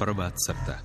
Prva 0.00 0.30
crta. 0.30 0.78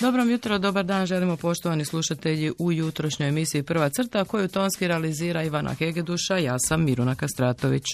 Dobro 0.00 0.22
jutro, 0.22 0.58
dobar 0.58 0.84
dan, 0.84 1.06
želimo 1.06 1.36
poštovani 1.36 1.84
slušatelji 1.84 2.52
u 2.58 2.72
jutrošnjoj 2.72 3.28
emisiji 3.28 3.62
Prva 3.62 3.88
crta 3.88 4.24
koju 4.24 4.48
tonski 4.48 4.88
realizira 4.88 5.42
Ivana 5.42 5.74
Hegeduša, 5.74 6.36
ja 6.36 6.58
sam 6.58 6.84
Miruna 6.84 7.14
Kastratović. 7.14 7.84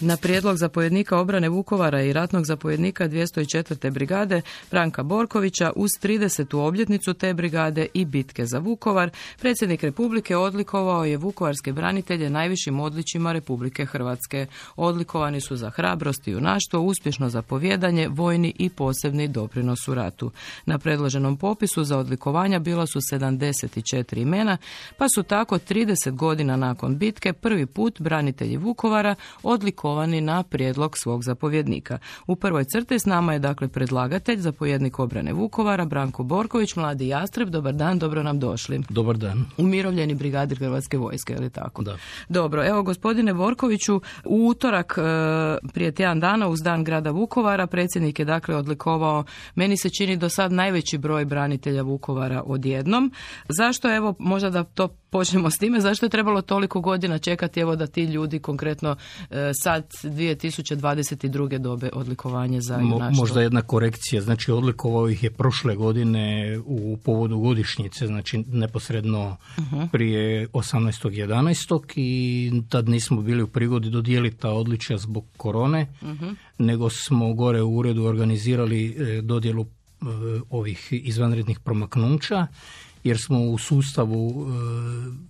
Na 0.00 0.16
prijedlog 0.16 0.56
zapovjednika 0.56 1.18
obrane 1.18 1.48
Vukovara 1.48 2.02
i 2.02 2.12
ratnog 2.12 2.44
zapovjednika 2.44 3.08
204. 3.08 3.90
brigade 3.90 4.42
Branka 4.70 5.02
Borkovića 5.02 5.72
uz 5.76 5.90
30. 6.02 6.56
obljetnicu 6.56 7.14
te 7.14 7.34
brigade 7.34 7.86
i 7.94 8.04
bitke 8.04 8.46
za 8.46 8.58
Vukovar, 8.58 9.10
predsjednik 9.38 9.82
Republike 9.82 10.36
odlikovao 10.36 11.04
je 11.04 11.16
vukovarske 11.16 11.72
branitelje 11.72 12.30
najvišim 12.30 12.80
odličima 12.80 13.32
Republike 13.32 13.84
Hrvatske. 13.84 14.46
Odlikovani 14.76 15.40
su 15.40 15.56
za 15.56 15.70
hrabrost 15.70 16.28
i 16.28 16.30
junaštvo, 16.30 16.80
uspješno 16.80 17.28
zapovjedanje, 17.28 18.08
vojni 18.08 18.54
i 18.58 18.70
posebni 18.70 19.28
doprinos 19.28 19.88
u 19.88 19.94
ratu. 19.94 20.30
Na 20.66 20.78
predloženom 20.78 21.36
popisu 21.36 21.84
za 21.84 21.98
odlikovanja 21.98 22.58
bilo 22.58 22.86
su 22.86 23.00
74 23.00 24.18
imena, 24.18 24.56
pa 24.96 25.06
su 25.14 25.22
tako 25.22 25.58
30 25.58 26.10
godina 26.10 26.56
nakon 26.56 26.98
bitke 26.98 27.32
prvi 27.32 27.66
put 27.66 28.00
branitelji 28.00 28.56
Vukovara 28.56 29.14
odlikovani 29.42 29.87
na 30.20 30.42
prijedlog 30.42 30.98
svog 30.98 31.24
zapovjednika. 31.24 31.98
U 32.26 32.36
prvoj 32.36 32.64
crti 32.64 32.98
s 32.98 33.04
nama 33.04 33.32
je 33.32 33.38
dakle 33.38 33.68
predlagatelj, 33.68 34.38
zapovjednik 34.38 34.98
obrane 34.98 35.32
Vukovara, 35.32 35.84
Branko 35.84 36.22
Borković, 36.22 36.76
mladi 36.76 37.08
Jastreb. 37.08 37.48
Dobar 37.48 37.74
dan, 37.74 37.98
dobro 37.98 38.22
nam 38.22 38.38
došli. 38.38 38.82
Dobar 38.88 39.16
dan. 39.16 39.44
Umirovljeni 39.56 40.14
brigadir 40.14 40.58
Hrvatske 40.58 40.98
vojske, 40.98 41.32
je 41.32 41.40
li 41.40 41.50
tako? 41.50 41.82
Da. 41.82 41.96
Dobro, 42.28 42.66
evo 42.66 42.82
gospodine 42.82 43.34
Borkoviću, 43.34 44.00
u 44.24 44.46
utorak 44.46 44.98
e, 44.98 45.02
prije 45.72 45.92
tjedan 45.92 46.20
dana 46.20 46.48
uz 46.48 46.60
dan 46.62 46.84
grada 46.84 47.10
Vukovara 47.10 47.66
predsjednik 47.66 48.18
je 48.18 48.24
dakle 48.24 48.56
odlikovao, 48.56 49.24
meni 49.54 49.76
se 49.76 49.90
čini 49.90 50.16
do 50.16 50.28
sad 50.28 50.52
najveći 50.52 50.98
broj 50.98 51.24
branitelja 51.24 51.82
Vukovara 51.82 52.42
odjednom. 52.46 53.12
Zašto 53.48 53.96
evo, 53.96 54.14
možda 54.18 54.50
da 54.50 54.64
to 54.64 54.88
počnemo 55.10 55.50
s 55.50 55.58
time, 55.58 55.80
zašto 55.80 56.06
je 56.06 56.10
trebalo 56.10 56.42
toliko 56.42 56.80
godina 56.80 57.18
čekati 57.18 57.60
evo 57.60 57.76
da 57.76 57.86
ti 57.86 58.04
ljudi 58.04 58.38
konkretno 58.38 58.96
e, 59.30 59.50
sad 59.62 59.86
2022. 60.02 61.58
dobe 61.58 61.90
odlikovanje 61.92 62.60
za 62.60 62.74
junaštvo? 62.74 63.22
Možda 63.22 63.42
jedna 63.42 63.62
korekcija, 63.62 64.22
znači 64.22 64.52
odlikovao 64.52 65.08
ih 65.08 65.22
je 65.22 65.30
prošle 65.30 65.76
godine 65.76 66.58
u 66.66 66.96
povodu 66.96 67.38
godišnjice, 67.38 68.06
znači 68.06 68.44
neposredno 68.46 69.36
uh-huh. 69.56 69.88
prije 69.92 70.48
18.11. 70.48 71.92
i 71.96 72.62
tad 72.68 72.88
nismo 72.88 73.22
bili 73.22 73.42
u 73.42 73.46
prigodi 73.48 73.90
dodijeliti 73.90 74.36
ta 74.36 74.50
odličja 74.50 74.98
zbog 74.98 75.24
korone, 75.36 75.86
uh 76.02 76.08
nego 76.58 76.90
smo 76.90 77.34
gore 77.34 77.62
u 77.62 77.76
uredu 77.76 78.04
organizirali 78.04 78.86
e, 78.86 79.22
dodjelu 79.22 79.62
e, 79.62 80.04
ovih 80.50 80.88
izvanrednih 80.90 81.60
promaknuća 81.60 82.46
jer 83.08 83.18
smo 83.18 83.40
u 83.40 83.58
sustavu 83.58 84.30
e, 84.30 84.52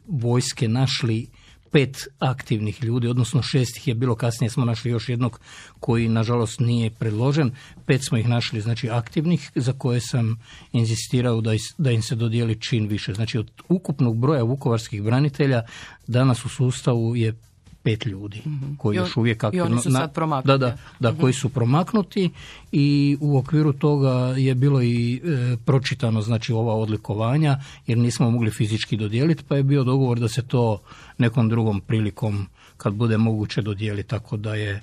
vojske 0.08 0.68
našli 0.68 1.26
pet 1.70 2.08
aktivnih 2.18 2.84
ljudi, 2.84 3.08
odnosno 3.08 3.42
šest 3.42 3.76
ih 3.76 3.88
je 3.88 3.94
bilo, 3.94 4.14
kasnije 4.14 4.50
smo 4.50 4.64
našli 4.64 4.90
još 4.90 5.08
jednog 5.08 5.40
koji 5.80 6.08
nažalost 6.08 6.60
nije 6.60 6.90
predložen, 6.90 7.50
pet 7.86 8.04
smo 8.04 8.18
ih 8.18 8.28
našli 8.28 8.60
znači 8.60 8.90
aktivnih 8.90 9.50
za 9.54 9.72
koje 9.72 10.00
sam 10.00 10.36
inzistirao 10.72 11.40
da, 11.40 11.50
da 11.78 11.90
im 11.90 12.02
se 12.02 12.14
dodijeli 12.14 12.60
čin 12.60 12.88
više. 12.88 13.14
Znači 13.14 13.38
od 13.38 13.50
ukupnog 13.68 14.18
broja 14.18 14.42
vukovarskih 14.42 15.02
branitelja 15.02 15.62
danas 16.06 16.44
u 16.44 16.48
sustavu 16.48 17.16
je 17.16 17.34
pet 17.82 18.06
ljudi 18.06 18.42
mm 18.46 18.76
koji 18.78 18.96
još 18.96 19.16
uvijek 19.16 19.44
aktivno... 19.44 19.68
I 19.68 19.72
oni 19.72 19.82
su 19.82 19.90
sad 19.90 20.14
promaknuti. 20.14 20.46
Da, 20.46 20.58
da, 20.58 20.76
da 21.00 21.12
mhm. 21.12 21.20
koji 21.20 21.32
su 21.32 21.48
promaknuti 21.48 22.30
i 22.72 23.16
u 23.20 23.38
okviru 23.38 23.72
toga 23.72 24.34
je 24.36 24.54
bilo 24.54 24.82
i 24.82 25.20
e, 25.24 25.56
pročitano 25.64 26.22
znači 26.22 26.52
ova 26.52 26.74
odlikovanja 26.74 27.60
jer 27.86 27.98
nismo 27.98 28.30
mogli 28.30 28.50
fizički 28.50 28.96
dodijeliti 28.96 29.44
pa 29.48 29.56
je 29.56 29.62
bio 29.62 29.84
dogovor 29.84 30.18
da 30.20 30.28
se 30.28 30.42
to 30.42 30.80
nekom 31.18 31.48
drugom 31.48 31.80
prilikom 31.80 32.46
kad 32.76 32.94
bude 32.94 33.16
moguće 33.16 33.62
dodijeliti 33.62 34.08
tako 34.08 34.36
da 34.36 34.54
je 34.54 34.82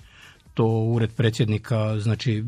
to 0.55 0.65
ured 0.65 1.13
predsjednika 1.13 1.99
znači 1.99 2.43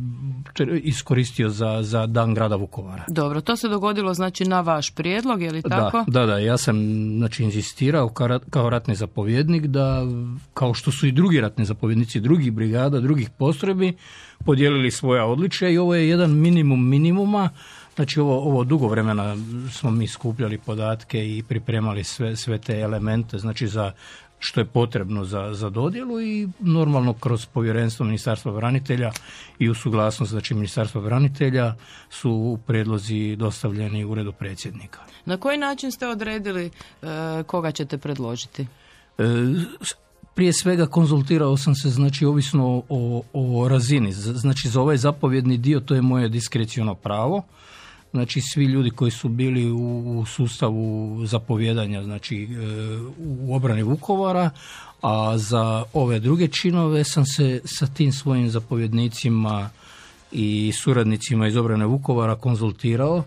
iskoristio 0.84 1.50
za, 1.50 1.80
za 1.84 2.06
dan 2.06 2.34
grada 2.34 2.56
Vukovara. 2.56 3.04
Dobro, 3.08 3.42
to 3.42 3.56
se 3.56 3.68
dogodilo 3.68 4.14
znači 4.14 4.46
na 4.46 4.62
vaš 4.62 4.96
prijedlog, 4.96 5.42
je 5.42 5.52
li 5.52 5.62
tako? 5.62 6.04
Da, 6.08 6.20
da, 6.20 6.26
da 6.26 6.38
ja 6.38 6.58
sam 6.58 6.76
znači 7.18 7.44
inzistirao 7.44 8.10
kao, 8.10 8.40
kao 8.50 8.70
ratni 8.70 8.96
zapovjednik 8.96 9.66
da 9.66 10.02
kao 10.54 10.74
što 10.74 10.92
su 10.92 11.08
i 11.08 11.12
drugi 11.12 11.42
ratni 11.42 11.66
zapovjednici 11.66 12.20
drugih 12.20 12.52
brigada, 12.52 13.00
drugih 13.00 13.30
postrojbi 13.30 13.94
podijelili 14.46 14.92
svoja 14.92 15.26
odličja 15.26 15.70
i 15.70 15.78
ovo 15.78 15.96
je 15.96 16.10
jedan 16.10 16.32
minimum 16.32 16.90
minimuma 16.90 17.50
Znači 17.98 18.20
ovo, 18.20 18.38
ovo 18.38 18.64
dugo 18.64 18.88
vremena 18.88 19.36
smo 19.72 19.92
mi 19.92 20.08
skupljali 20.08 20.58
podatke 20.58 21.38
i 21.38 21.44
pripremali 21.44 22.04
sve, 22.04 22.36
sve 22.36 22.58
te 22.58 22.80
elemente, 22.80 23.38
znači 23.38 23.68
za 23.68 23.92
što 24.40 24.60
je 24.60 24.66
potrebno 24.66 25.26
za, 25.26 25.54
za 25.54 25.70
dodjelu 25.70 26.22
i 26.22 26.48
normalno 26.60 27.14
kroz 27.14 27.46
povjerenstvo 27.46 28.06
Ministarstva 28.06 28.52
branitelja 28.52 29.12
i 29.60 29.70
u 29.70 29.74
suglasnost 29.74 30.32
znači 30.32 30.54
Ministarstva 30.54 31.02
branitelja 31.02 31.76
su 32.10 32.60
predlozi 32.68 33.36
dostavljeni 33.36 34.06
uredu 34.06 34.32
predsjednika. 34.32 35.00
Na 35.26 35.38
koji 35.38 35.58
način 35.58 35.92
ste 35.92 36.08
odredili 36.08 36.66
e, 36.66 36.70
koga 37.44 37.72
ćete 37.72 37.98
predložiti? 37.98 38.68
E, 39.18 39.24
prije 40.36 40.54
svega 40.54 40.86
konzultirao 40.86 41.58
sam 41.58 41.76
se 41.76 41.90
znači 41.90 42.26
ovisno 42.26 42.84
o, 42.90 43.24
o 43.34 43.68
razini. 43.68 44.12
Znači 44.14 44.70
za 44.70 44.82
ovaj 44.82 44.98
zapovjedni 44.98 45.58
dio 45.58 45.80
to 45.80 45.96
je 45.96 46.02
moje 46.02 46.30
diskreciono 46.30 46.96
pravo 46.96 47.44
znači 48.12 48.42
svi 48.42 48.66
ljudi 48.66 48.90
koji 48.90 49.12
su 49.12 49.30
bili 49.30 49.72
u 49.72 50.26
sustavu 50.28 51.26
zapovjedanja 51.26 52.04
znači 52.04 52.44
e, 52.44 52.48
u 53.20 53.56
obrani 53.56 53.84
Vukovara 53.84 54.50
a 55.02 55.38
za 55.38 55.84
ove 55.94 56.20
druge 56.20 56.48
činove 56.48 57.04
sam 57.04 57.26
se 57.26 57.62
sa 57.66 57.88
tim 57.88 58.12
svojim 58.12 58.50
zapovjednicima 58.50 59.70
i 60.32 60.72
suradnicima 60.76 61.48
iz 61.48 61.56
obrane 61.56 61.86
Vukovara 61.86 62.36
konzultirao. 62.36 63.24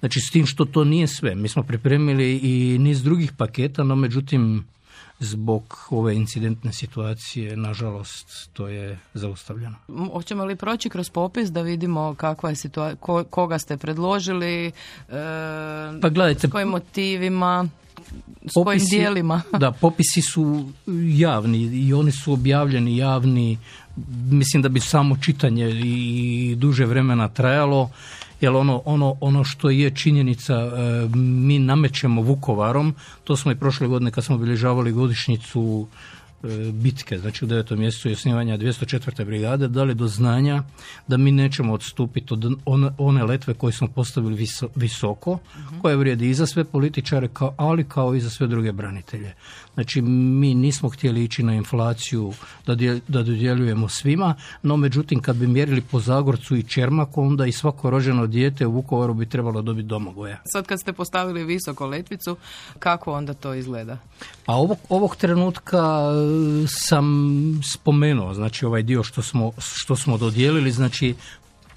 Znači 0.00 0.20
s 0.20 0.30
tim 0.30 0.46
što 0.46 0.64
to 0.64 0.84
nije 0.84 1.06
sve. 1.06 1.34
Mi 1.34 1.48
smo 1.48 1.62
pripremili 1.62 2.38
i 2.42 2.78
niz 2.78 3.02
drugih 3.02 3.32
paketa 3.32 3.84
no 3.84 3.96
međutim 3.96 4.64
zbog 5.20 5.78
ove 5.90 6.16
incidentne 6.16 6.72
situacije, 6.72 7.56
nažalost, 7.56 8.50
to 8.52 8.68
je 8.68 8.98
zaustavljeno. 9.14 9.76
Hoćemo 10.12 10.44
li 10.44 10.56
proći 10.56 10.88
kroz 10.88 11.10
popis 11.10 11.50
da 11.50 11.62
vidimo 11.62 12.14
kakva 12.14 12.50
je 12.50 12.56
situacija, 12.56 13.24
koga 13.30 13.58
ste 13.58 13.76
predložili, 13.76 14.66
e, 14.66 14.72
pa 16.02 16.08
gledajte, 16.08 16.48
s 16.48 16.50
kojim 16.50 16.68
motivima, 16.68 17.68
s 18.44 18.64
kojim 18.64 18.82
dijelima? 18.90 19.42
Da, 19.58 19.72
popisi 19.72 20.22
su 20.22 20.68
javni 21.16 21.58
i 21.58 21.92
oni 21.92 22.12
su 22.12 22.32
objavljeni 22.32 22.96
javni. 22.96 23.58
Mislim 24.30 24.62
da 24.62 24.68
bi 24.68 24.80
samo 24.80 25.16
čitanje 25.16 25.70
i 25.70 26.54
duže 26.58 26.86
vremena 26.86 27.28
trajalo 27.28 27.90
jer 28.44 28.54
ono, 28.54 28.82
ono, 28.84 29.16
ono 29.20 29.44
što 29.44 29.70
je 29.70 29.90
činjenica 29.90 30.54
e, 30.54 30.70
mi 31.16 31.58
namećemo 31.58 32.22
Vukovarom, 32.22 32.94
to 33.24 33.36
smo 33.36 33.52
i 33.52 33.56
prošle 33.56 33.86
godine 33.86 34.10
kad 34.10 34.24
smo 34.24 34.36
obilježavali 34.36 34.92
godišnjicu 34.92 35.86
bitke, 36.72 37.18
znači 37.18 37.44
u 37.44 37.48
devetom 37.48 37.78
mjesecu 37.78 38.08
je 38.08 38.12
osnivanja 38.12 38.58
204. 38.58 39.24
brigade, 39.24 39.68
dali 39.68 39.94
do 39.94 40.06
znanja 40.08 40.62
da 41.08 41.16
mi 41.16 41.30
nećemo 41.30 41.72
odstupiti 41.72 42.34
od 42.34 42.92
one, 42.98 43.24
letve 43.24 43.54
koje 43.54 43.72
smo 43.72 43.88
postavili 43.88 44.46
visoko, 44.74 45.38
mhm. 45.58 45.80
koje 45.80 45.96
vrijedi 45.96 46.30
i 46.30 46.34
za 46.34 46.46
sve 46.46 46.64
političare, 46.64 47.28
kao, 47.28 47.54
ali 47.56 47.84
kao 47.84 48.14
i 48.14 48.20
za 48.20 48.30
sve 48.30 48.46
druge 48.46 48.72
branitelje. 48.72 49.34
Znači 49.74 50.02
mi 50.02 50.54
nismo 50.54 50.88
htjeli 50.88 51.24
ići 51.24 51.42
na 51.42 51.54
inflaciju 51.54 52.32
da, 52.66 52.74
da 53.08 53.22
dodjeljujemo 53.22 53.88
svima, 53.88 54.34
no 54.62 54.76
međutim 54.76 55.22
kad 55.22 55.36
bi 55.36 55.46
mjerili 55.46 55.80
po 55.80 56.00
Zagorcu 56.00 56.56
i 56.56 56.62
Čermaku, 56.62 57.22
onda 57.22 57.46
i 57.46 57.52
svako 57.52 57.90
rođeno 57.90 58.26
dijete 58.26 58.66
u 58.66 58.72
Vukovaru 58.72 59.14
bi 59.14 59.26
trebalo 59.26 59.62
dobiti 59.62 59.88
domogoja. 59.88 60.42
Sad 60.44 60.66
kad 60.66 60.80
ste 60.80 60.92
postavili 60.92 61.44
visoko 61.44 61.86
letvicu, 61.86 62.36
kako 62.78 63.12
onda 63.12 63.34
to 63.34 63.54
izgleda? 63.54 63.98
A 64.46 64.56
ovog, 64.56 64.78
ovog 64.88 65.16
trenutka 65.16 66.10
sam 66.68 67.04
spomenuo, 67.72 68.34
znači 68.34 68.66
ovaj 68.66 68.82
dio 68.82 69.02
što 69.02 69.22
smo, 69.22 69.52
što 69.58 69.96
smo 69.96 70.18
dodijelili, 70.18 70.72
znači 70.72 71.14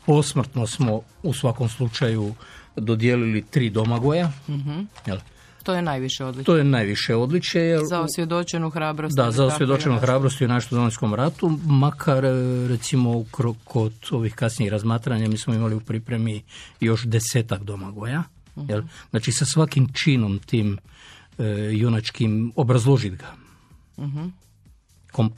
posmrtno 0.06 0.68
smo 0.68 1.02
u 1.24 1.34
svakom 1.34 1.70
slučaju 1.70 2.34
dodijelili 2.76 3.42
tri 3.42 3.70
domagoja. 3.70 4.32
mm 4.48 4.88
To 5.64 5.74
je 5.74 5.82
najviše 5.82 6.26
odličje. 6.26 6.46
To 6.46 6.58
je 6.58 6.64
najviše 6.64 7.16
odličje. 7.16 7.62
Jel, 7.62 7.86
za 7.86 8.02
osvjedočenu 8.02 8.70
hrabrost. 8.70 9.16
Da, 9.16 9.32
za 9.32 9.46
osvjedočenu 9.46 10.00
hrabrost 10.00 10.42
u 10.42 10.48
našem 10.48 10.70
domovinskom 10.72 11.14
ratu, 11.14 11.60
makar 11.66 12.24
recimo 12.68 13.26
kod 13.64 13.94
ovih 14.12 14.36
kasnijih 14.36 14.72
razmatranja 14.72 15.28
mi 15.28 15.38
smo 15.38 15.54
imali 15.54 15.76
u 15.76 15.80
pripremi 15.80 16.44
još 16.80 17.04
desetak 17.04 17.64
domagoja. 17.64 18.24
Jel? 18.56 18.82
Znači 19.10 19.32
sa 19.32 19.46
svakim 19.46 19.88
činom 19.94 20.40
tim 20.40 20.78
e, 21.38 21.44
junačkim 21.72 22.54
obrazložiti 22.56 23.16
ga. 23.16 23.34
Kom, 25.12 25.32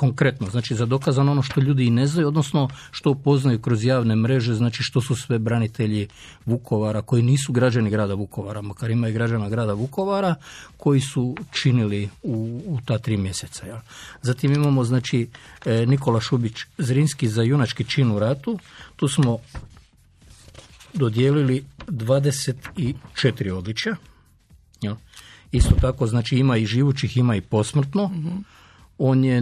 konkretno, 0.00 0.46
znači 0.50 0.74
za 0.74 0.86
dokazano 0.86 1.32
ono 1.32 1.42
što 1.42 1.60
ljudi 1.60 1.84
i 1.86 1.90
ne 1.90 2.06
znaju, 2.06 2.28
odnosno 2.28 2.68
što 2.90 3.10
upoznaju 3.10 3.58
kroz 3.60 3.84
javne 3.84 4.16
mreže, 4.16 4.54
znači 4.54 4.82
što 4.82 5.00
su 5.00 5.16
sve 5.16 5.38
branitelji 5.38 6.08
Vukovara 6.46 7.02
koji 7.02 7.22
nisu 7.22 7.52
građani 7.52 7.90
grada 7.90 8.14
Vukovara, 8.14 8.62
makar 8.62 8.90
ima 8.90 9.08
i 9.08 9.12
građana 9.12 9.48
grada 9.48 9.72
Vukovara, 9.72 10.34
koji 10.76 11.00
su 11.00 11.36
činili 11.52 12.08
u, 12.22 12.62
u 12.66 12.78
ta 12.84 12.98
tri 12.98 13.16
mjeseca. 13.16 13.66
Ja. 13.66 13.82
Zatim 14.22 14.52
imamo 14.52 14.84
znači 14.84 15.28
e, 15.64 15.86
Nikola 15.86 16.20
Šubić 16.20 16.64
Zrinski 16.78 17.28
za 17.28 17.42
junački 17.42 17.84
čin 17.84 18.10
u 18.10 18.18
ratu, 18.18 18.58
tu 18.96 19.08
smo 19.08 19.38
dodijelili 20.94 21.64
24 21.86 23.52
odličja. 23.52 23.96
Ja. 24.80 24.96
Isto 25.52 25.74
tako, 25.80 26.06
znači 26.06 26.36
ima 26.36 26.56
i 26.56 26.66
živućih, 26.66 27.16
ima 27.16 27.36
i 27.36 27.40
posmrtno 27.40 28.10
on 29.02 29.24
je 29.24 29.40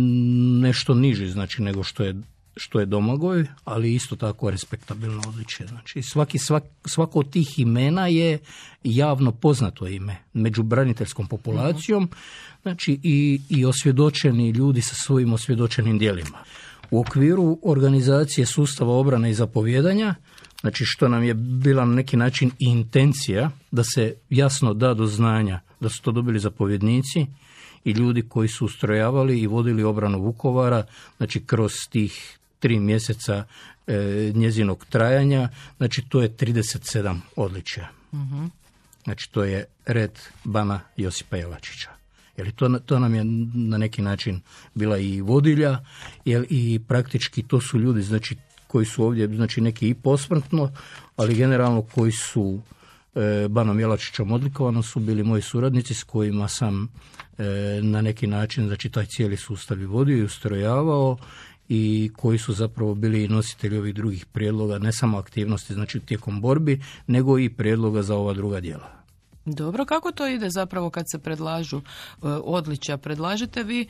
nešto 0.60 0.94
niži 0.94 1.30
znači 1.30 1.62
nego 1.62 1.82
što 1.82 2.04
je 2.04 2.14
što 2.58 2.80
je 2.80 2.86
Domagoj, 2.86 3.46
ali 3.64 3.94
isto 3.94 4.16
tako 4.16 4.50
respektabilno 4.50 5.22
odličje. 5.28 5.66
Znači, 5.66 6.02
svaki, 6.02 6.38
svak, 6.38 6.64
svako 6.84 7.18
od 7.18 7.30
tih 7.30 7.58
imena 7.58 8.06
je 8.06 8.38
javno 8.84 9.32
poznato 9.32 9.86
ime 9.86 10.16
među 10.32 10.62
braniteljskom 10.62 11.26
populacijom, 11.26 12.08
znači 12.62 13.00
i, 13.02 13.40
i 13.48 13.64
osvjedočeni 13.64 14.50
ljudi 14.50 14.82
sa 14.82 14.94
svojim 14.94 15.32
osvjedočenim 15.32 15.98
djelima. 15.98 16.38
U 16.90 17.00
okviru 17.00 17.58
organizacije 17.62 18.46
sustava 18.46 18.92
obrane 18.92 19.30
i 19.30 19.34
zapovjedanja, 19.34 20.14
znači 20.60 20.84
što 20.86 21.08
nam 21.08 21.24
je 21.24 21.34
bila 21.34 21.84
na 21.84 21.94
neki 21.94 22.16
način 22.16 22.50
i 22.58 22.64
intencija 22.64 23.50
da 23.70 23.84
se 23.84 24.14
jasno 24.30 24.74
da 24.74 24.94
do 24.94 25.06
znanja 25.06 25.60
da 25.80 25.88
su 25.88 26.02
to 26.02 26.12
dobili 26.12 26.38
zapovjednici, 26.38 27.26
i 27.88 27.92
ljudi 27.92 28.22
koji 28.28 28.48
su 28.48 28.64
ustrojavali 28.64 29.40
i 29.40 29.46
vodili 29.46 29.82
obranu 29.82 30.22
Vukovara, 30.22 30.84
znači 31.16 31.44
kroz 31.44 31.72
tih 31.90 32.38
tri 32.58 32.80
mjeseca 32.80 33.44
e, 33.86 34.32
njezinog 34.34 34.86
trajanja, 34.88 35.48
znači 35.76 36.02
to 36.08 36.22
je 36.22 36.28
37 36.28 37.18
odličja. 37.36 37.88
Znači 39.04 39.30
to 39.30 39.44
je 39.44 39.64
red 39.86 40.18
Bana 40.44 40.80
Josipa 40.96 41.36
Jelačića. 41.36 41.90
Jer 42.36 42.52
to, 42.52 42.78
to 42.86 42.98
nam 42.98 43.14
je 43.14 43.24
na 43.54 43.78
neki 43.78 44.02
način 44.02 44.40
bila 44.74 44.98
i 44.98 45.20
vodilja, 45.20 45.78
jer 46.24 46.46
i 46.50 46.80
praktički 46.88 47.42
to 47.42 47.60
su 47.60 47.78
ljudi 47.78 48.02
znači, 48.02 48.36
koji 48.66 48.86
su 48.86 49.04
ovdje, 49.04 49.26
znači 49.26 49.60
neki 49.60 49.88
i 49.88 49.94
posmrtno, 49.94 50.70
ali 51.16 51.34
generalno 51.34 51.82
koji 51.82 52.12
su 52.12 52.60
Banom 53.48 53.80
Jelačićom 53.80 54.32
odlikovano 54.32 54.82
su 54.82 55.00
bili 55.00 55.22
moji 55.22 55.42
suradnici 55.42 55.94
s 55.94 56.02
kojima 56.02 56.48
sam 56.48 56.88
E, 57.38 57.80
na 57.82 58.00
neki 58.02 58.26
način 58.26 58.66
znači 58.66 58.90
taj 58.90 59.06
cijeli 59.06 59.36
sustav 59.36 59.80
i 59.80 59.86
vodio 59.86 60.18
i 60.18 60.22
ustrojavao 60.22 61.16
i 61.68 62.10
koji 62.16 62.38
su 62.38 62.52
zapravo 62.52 62.94
bili 62.94 63.28
nositelji 63.28 63.78
ovih 63.78 63.94
drugih 63.94 64.26
prijedloga, 64.26 64.78
ne 64.78 64.92
samo 64.92 65.18
aktivnosti 65.18 65.74
znači 65.74 66.00
tijekom 66.00 66.40
borbi, 66.40 66.82
nego 67.06 67.38
i 67.38 67.50
prijedloga 67.50 68.02
za 68.02 68.16
ova 68.16 68.32
druga 68.32 68.60
djela. 68.60 68.97
Dobro, 69.54 69.84
kako 69.84 70.12
to 70.12 70.26
ide 70.26 70.50
zapravo 70.50 70.90
kad 70.90 71.04
se 71.12 71.18
predlažu 71.18 71.76
e, 71.76 71.82
odličja? 72.44 72.96
Predlažete 72.96 73.62
vi 73.62 73.80
e, 73.82 73.86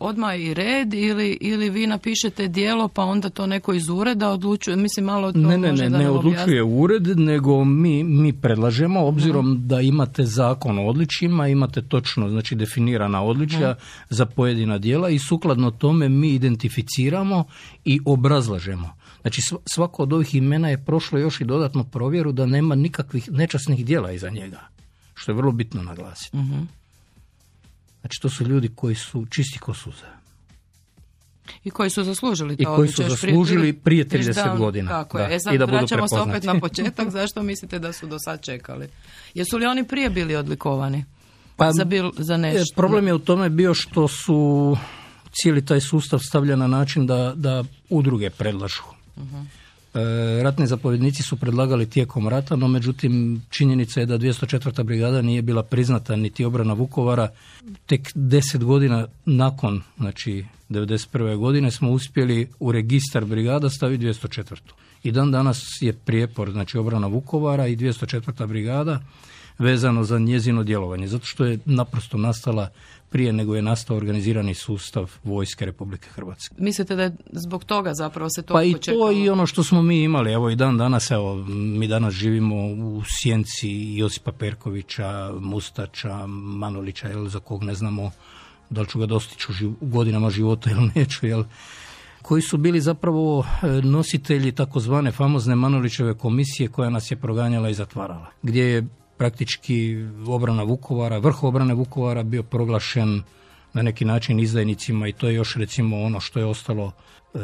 odmah 0.00 0.40
i 0.40 0.54
red 0.54 0.94
ili, 0.94 1.38
ili 1.40 1.70
vi 1.70 1.86
napišete 1.86 2.48
dijelo 2.48 2.88
pa 2.88 3.04
onda 3.04 3.30
to 3.30 3.46
neko 3.46 3.72
iz 3.72 3.88
ureda 3.88 4.30
odlučuje? 4.30 4.76
Mislim, 4.76 5.06
malo 5.06 5.32
to 5.32 5.38
ne, 5.38 5.58
ne, 5.58 5.72
ne, 5.72 5.90
ne 5.90 6.10
odlučuje 6.10 6.62
ured, 6.62 7.18
nego 7.18 7.64
mi, 7.64 8.04
mi 8.04 8.32
predlažemo, 8.32 9.06
obzirom 9.06 9.66
da 9.66 9.80
imate 9.80 10.24
zakon 10.24 10.78
o 10.78 10.86
odličjima, 10.86 11.48
imate 11.48 11.82
točno 11.82 12.28
znači 12.28 12.54
definirana 12.54 13.22
odličja 13.22 13.74
za 14.10 14.26
pojedina 14.26 14.78
dijela 14.78 15.10
i 15.10 15.18
sukladno 15.18 15.70
tome 15.70 16.08
mi 16.08 16.28
identificiramo 16.28 17.44
i 17.84 18.00
obrazlažemo. 18.04 18.90
Znači 19.20 19.40
svako 19.74 20.02
od 20.02 20.12
ovih 20.12 20.34
imena 20.34 20.68
je 20.68 20.84
prošlo 20.84 21.18
još 21.18 21.40
i 21.40 21.44
dodatnu 21.44 21.84
provjeru 21.84 22.32
da 22.32 22.46
nema 22.46 22.74
nikakvih 22.74 23.30
nečasnih 23.32 23.86
dijela 23.86 24.12
iza 24.12 24.30
njega 24.30 24.73
što 25.24 25.32
je 25.32 25.36
vrlo 25.36 25.52
bitno 25.52 25.82
naglasiti. 25.82 26.36
uh 26.36 26.44
Znači, 28.00 28.20
to 28.22 28.28
su 28.28 28.44
ljudi 28.44 28.70
koji 28.74 28.94
su 28.94 29.26
čisti 29.30 29.58
ko 29.58 29.74
suze. 29.74 30.06
I 31.64 31.70
koji 31.70 31.90
su 31.90 32.04
zaslužili 32.04 32.56
to 32.56 32.62
I 32.62 32.76
koji 32.76 32.88
su 32.88 33.02
zaslužili 33.02 33.72
prije, 33.72 34.04
30 34.08 34.58
godina. 34.58 34.90
Tako 34.90 35.18
je. 35.18 35.36
E 35.36 35.40
sad 35.40 35.54
I 35.54 35.58
da 35.58 35.64
vraćamo 35.64 36.08
se 36.08 36.20
opet 36.20 36.42
na 36.44 36.60
početak. 36.60 37.10
Zašto 37.18 37.42
mislite 37.42 37.78
da 37.78 37.92
su 37.92 38.06
do 38.06 38.18
sad 38.18 38.42
čekali? 38.42 38.88
Jesu 39.34 39.56
li 39.56 39.66
oni 39.66 39.84
prije 39.84 40.10
bili 40.10 40.36
odlikovani? 40.36 41.04
Pa, 41.56 41.72
za, 41.72 41.84
bil, 41.84 42.10
za 42.18 42.36
nešto? 42.36 42.74
Problem 42.76 43.06
je 43.06 43.14
u 43.14 43.18
tome 43.18 43.50
bio 43.50 43.74
što 43.74 44.08
su 44.08 44.76
cijeli 45.32 45.66
taj 45.66 45.80
sustav 45.80 46.18
stavlja 46.18 46.56
na 46.56 46.66
način 46.66 47.06
da, 47.06 47.32
da 47.36 47.64
udruge 47.90 48.30
predlažu. 48.30 48.82
uh 49.16 49.22
E, 49.22 49.63
ratni 50.42 50.66
zapovjednici 50.66 51.22
su 51.22 51.36
predlagali 51.36 51.90
tijekom 51.90 52.28
rata, 52.28 52.56
no 52.56 52.68
međutim 52.68 53.42
činjenica 53.50 54.00
je 54.00 54.06
da 54.06 54.18
204. 54.18 54.82
brigada 54.82 55.22
nije 55.22 55.42
bila 55.42 55.62
priznata 55.62 56.16
niti 56.16 56.44
obrana 56.44 56.72
Vukovara. 56.72 57.28
Tek 57.86 58.12
deset 58.14 58.64
godina 58.64 59.06
nakon, 59.24 59.82
znači 59.96 60.44
1991. 60.70 61.36
godine, 61.36 61.70
smo 61.70 61.90
uspjeli 61.90 62.48
u 62.60 62.72
registar 62.72 63.24
brigada 63.24 63.70
staviti 63.70 64.04
204. 64.04 64.56
I 65.02 65.12
dan 65.12 65.30
danas 65.30 65.78
je 65.80 65.92
prijepor, 65.92 66.50
znači 66.50 66.78
obrana 66.78 67.06
Vukovara 67.06 67.66
i 67.66 67.76
204. 67.76 68.46
brigada 68.46 69.00
vezano 69.58 70.04
za 70.04 70.18
njezino 70.18 70.62
djelovanje, 70.62 71.08
zato 71.08 71.24
što 71.26 71.44
je 71.44 71.58
naprosto 71.64 72.18
nastala 72.18 72.68
prije 73.14 73.32
nego 73.32 73.56
je 73.56 73.62
nastao 73.62 73.96
organizirani 73.96 74.54
sustav 74.54 75.12
vojske 75.24 75.64
Republike 75.64 76.08
Hrvatske. 76.08 76.54
Mislite 76.58 76.96
da 76.96 77.02
je 77.02 77.16
zbog 77.32 77.64
toga 77.64 77.94
zapravo 77.94 78.30
se 78.30 78.42
to 78.42 78.54
Pa 78.54 78.62
i 78.62 78.74
to 78.74 79.12
i 79.12 79.28
ono 79.28 79.46
što 79.46 79.64
smo 79.64 79.82
mi 79.82 80.02
imali, 80.02 80.32
evo 80.32 80.50
i 80.50 80.56
dan 80.56 80.78
danas, 80.78 81.10
evo, 81.10 81.34
mi 81.48 81.88
danas 81.88 82.14
živimo 82.14 82.56
u 82.66 83.02
sjenci 83.22 83.68
Josipa 83.96 84.32
Perkovića, 84.32 85.32
Mustača, 85.40 86.26
Manolića, 86.26 87.08
jel, 87.08 87.28
za 87.28 87.40
kog 87.40 87.62
ne 87.62 87.74
znamo 87.74 88.10
da 88.70 88.80
li 88.80 88.88
ću 88.88 88.98
ga 88.98 89.06
dostići 89.06 89.66
u 89.66 89.74
godinama 89.80 90.30
života 90.30 90.70
ili 90.70 90.90
neću, 90.94 91.26
jel, 91.26 91.44
koji 92.22 92.42
su 92.42 92.56
bili 92.56 92.80
zapravo 92.80 93.44
e, 93.62 93.66
nositelji 93.66 94.52
takozvane 94.52 95.12
famozne 95.12 95.54
Manolićeve 95.54 96.18
komisije 96.18 96.68
koja 96.68 96.90
nas 96.90 97.10
je 97.10 97.16
proganjala 97.16 97.70
i 97.70 97.74
zatvarala, 97.74 98.30
gdje 98.42 98.64
je 98.64 98.86
praktički 99.24 99.96
obrana 100.26 100.62
Vukovara, 100.62 101.18
vrh 101.18 101.44
obrane 101.44 101.74
Vukovara 101.74 102.22
bio 102.22 102.42
proglašen 102.42 103.22
na 103.72 103.82
neki 103.82 104.04
način 104.04 104.40
izdajnicima 104.40 105.08
i 105.08 105.12
to 105.12 105.28
je 105.28 105.34
još 105.34 105.56
recimo 105.56 106.02
ono 106.02 106.20
što 106.20 106.38
je 106.38 106.44
ostalo 106.44 106.92
e, 107.34 107.38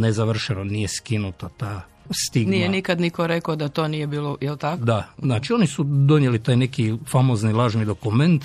nezavršeno, 0.00 0.64
nije 0.64 0.88
skinuta 0.88 1.48
ta 1.48 1.80
stigma. 2.10 2.50
Nije 2.50 2.68
nikad 2.68 3.00
niko 3.00 3.26
rekao 3.26 3.56
da 3.56 3.68
to 3.68 3.88
nije 3.88 4.06
bilo, 4.06 4.36
jel 4.40 4.56
tako? 4.56 4.84
Da, 4.84 5.08
znači 5.18 5.52
oni 5.52 5.66
su 5.66 5.84
donijeli 5.84 6.42
taj 6.42 6.56
neki 6.56 6.94
famozni 7.06 7.52
lažni 7.52 7.84
dokument 7.84 8.44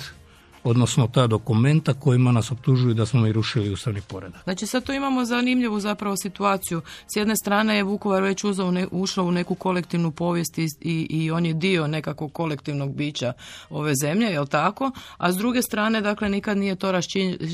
odnosno 0.64 1.06
ta 1.06 1.26
dokumenta 1.26 1.94
kojima 1.94 2.32
nas 2.32 2.50
optužuju 2.52 2.94
da 2.94 3.06
smo 3.06 3.20
mi 3.20 3.32
rušili 3.32 3.70
ustavni 3.70 4.00
poredak. 4.00 4.44
Znači 4.44 4.66
sad 4.66 4.84
tu 4.84 4.92
imamo 4.92 5.24
zanimljivu 5.24 5.80
zapravo 5.80 6.16
situaciju. 6.16 6.82
S 7.12 7.16
jedne 7.16 7.36
strane 7.36 7.76
je 7.76 7.82
Vukovar 7.82 8.22
već 8.22 8.44
uzao 8.44 8.70
ne, 8.70 8.86
ušao 8.90 9.24
u 9.24 9.32
neku 9.32 9.54
kolektivnu 9.54 10.10
povijest 10.10 10.58
i, 10.58 10.68
i, 11.10 11.30
on 11.30 11.46
je 11.46 11.54
dio 11.54 11.86
nekakvog 11.86 12.32
kolektivnog 12.32 12.94
bića 12.94 13.32
ove 13.70 13.94
zemlje, 13.94 14.26
jel 14.26 14.46
tako? 14.46 14.90
A 15.16 15.32
s 15.32 15.36
druge 15.36 15.62
strane, 15.62 16.00
dakle, 16.00 16.28
nikad 16.28 16.56
nije 16.56 16.76
to 16.76 16.92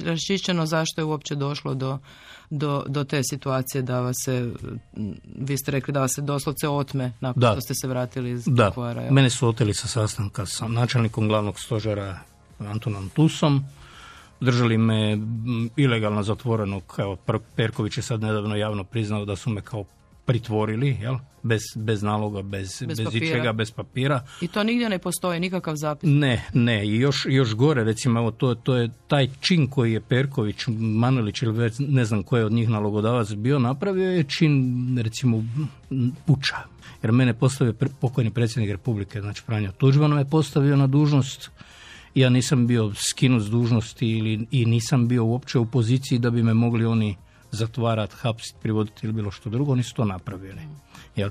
raščišćeno 0.04 0.66
zašto 0.66 1.00
je 1.00 1.04
uopće 1.04 1.34
došlo 1.34 1.74
do, 1.74 1.98
do, 2.50 2.84
do 2.88 3.04
te 3.04 3.20
situacije 3.24 3.82
da 3.82 4.00
vas 4.00 4.16
se, 4.24 4.50
vi 5.38 5.58
ste 5.58 5.70
rekli 5.70 5.94
da 5.94 6.00
vas 6.00 6.12
se 6.14 6.22
doslovce 6.22 6.68
otme 6.68 7.12
nakon 7.20 7.42
što 7.52 7.60
ste 7.60 7.74
se 7.74 7.88
vratili 7.88 8.30
iz 8.30 8.44
da. 8.46 8.68
Vukovara. 8.68 9.10
Mene 9.10 9.30
su 9.30 9.48
oteli 9.48 9.74
sa 9.74 9.88
sastanka 9.88 10.46
sa 10.46 10.68
načelnikom 10.68 11.28
glavnog 11.28 11.60
stožera 11.60 12.18
Antonom 12.58 13.10
Tusom. 13.14 13.64
Držali 14.40 14.78
me 14.78 15.18
ilegalno 15.76 16.22
zatvorenog, 16.22 16.94
evo 16.98 17.16
Perković 17.56 17.96
je 17.96 18.02
sad 18.02 18.22
nedavno 18.22 18.56
javno 18.56 18.84
priznao 18.84 19.24
da 19.24 19.36
su 19.36 19.50
me 19.50 19.60
kao 19.60 19.84
pritvorili, 20.28 20.96
jel? 21.00 21.16
Bez, 21.42 21.62
bez 21.76 22.02
naloga, 22.02 22.42
bez, 22.42 22.82
bez, 22.86 23.00
bez 23.00 23.14
ičega, 23.14 23.52
bez 23.52 23.70
papira. 23.70 24.24
I 24.40 24.48
to 24.48 24.64
nigdje 24.64 24.88
ne 24.88 24.98
postoji, 24.98 25.40
nikakav 25.40 25.76
zapis? 25.76 26.10
Ne, 26.12 26.44
ne. 26.54 26.86
I 26.86 26.96
još, 26.96 27.26
još 27.28 27.54
gore, 27.54 27.84
recimo, 27.84 28.20
evo, 28.20 28.30
to, 28.30 28.54
to 28.54 28.76
je 28.76 28.90
taj 29.06 29.28
čin 29.40 29.66
koji 29.66 29.92
je 29.92 30.00
Perković, 30.00 30.66
Manolić 30.78 31.42
ili 31.42 31.52
već 31.52 31.74
ne 31.78 32.04
znam 32.04 32.22
koji 32.22 32.40
je 32.40 32.44
od 32.44 32.52
njih 32.52 32.68
nalogodavac 32.68 33.32
bio 33.32 33.58
napravio, 33.58 34.10
je 34.10 34.24
čin, 34.24 34.98
recimo, 35.02 35.44
puča. 36.26 36.56
Jer 37.02 37.12
mene 37.12 37.34
postavio 37.34 37.74
pokojni 38.00 38.30
predsjednik 38.30 38.70
Republike, 38.70 39.20
znači 39.20 39.42
Franjo 39.46 39.72
Tuđman 39.72 40.14
me 40.14 40.30
postavio 40.30 40.76
na 40.76 40.86
dužnost 40.86 41.50
ja 42.14 42.30
nisam 42.30 42.66
bio 42.66 42.92
skinut 42.94 43.42
s 43.42 43.50
dužnosti 43.50 44.08
ili, 44.08 44.46
i 44.50 44.66
nisam 44.66 45.08
bio 45.08 45.24
uopće 45.24 45.58
u 45.58 45.66
poziciji 45.66 46.18
da 46.18 46.30
bi 46.30 46.42
me 46.42 46.54
mogli 46.54 46.86
oni 46.86 47.16
zatvarati, 47.50 48.14
hapsiti, 48.16 48.58
privoditi 48.62 49.00
ili 49.02 49.12
bilo 49.12 49.30
što 49.30 49.50
drugo, 49.50 49.72
oni 49.72 49.82
su 49.82 49.94
to 49.94 50.04
napravili. 50.04 50.60
Jel? 51.16 51.30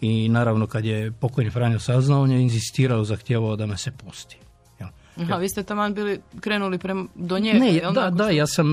i 0.00 0.28
naravno 0.28 0.66
kad 0.66 0.84
je 0.84 1.12
pokojni 1.12 1.50
Franjo 1.50 1.78
saznao, 1.78 2.22
on 2.22 2.30
je 2.30 2.42
inzistirao, 2.42 3.04
zahtjevao 3.04 3.56
da 3.56 3.66
me 3.66 3.76
se 3.76 3.90
pusti. 3.90 4.36
A 5.30 5.36
vi 5.36 5.48
ste 5.48 5.62
taman 5.62 5.94
bili 5.94 6.20
krenuli 6.40 6.78
prema, 6.78 7.06
do 7.14 7.38
njega? 7.38 7.58
Ne, 7.58 7.80
da, 7.94 8.10
da, 8.10 8.30
ja 8.30 8.46
sam 8.46 8.66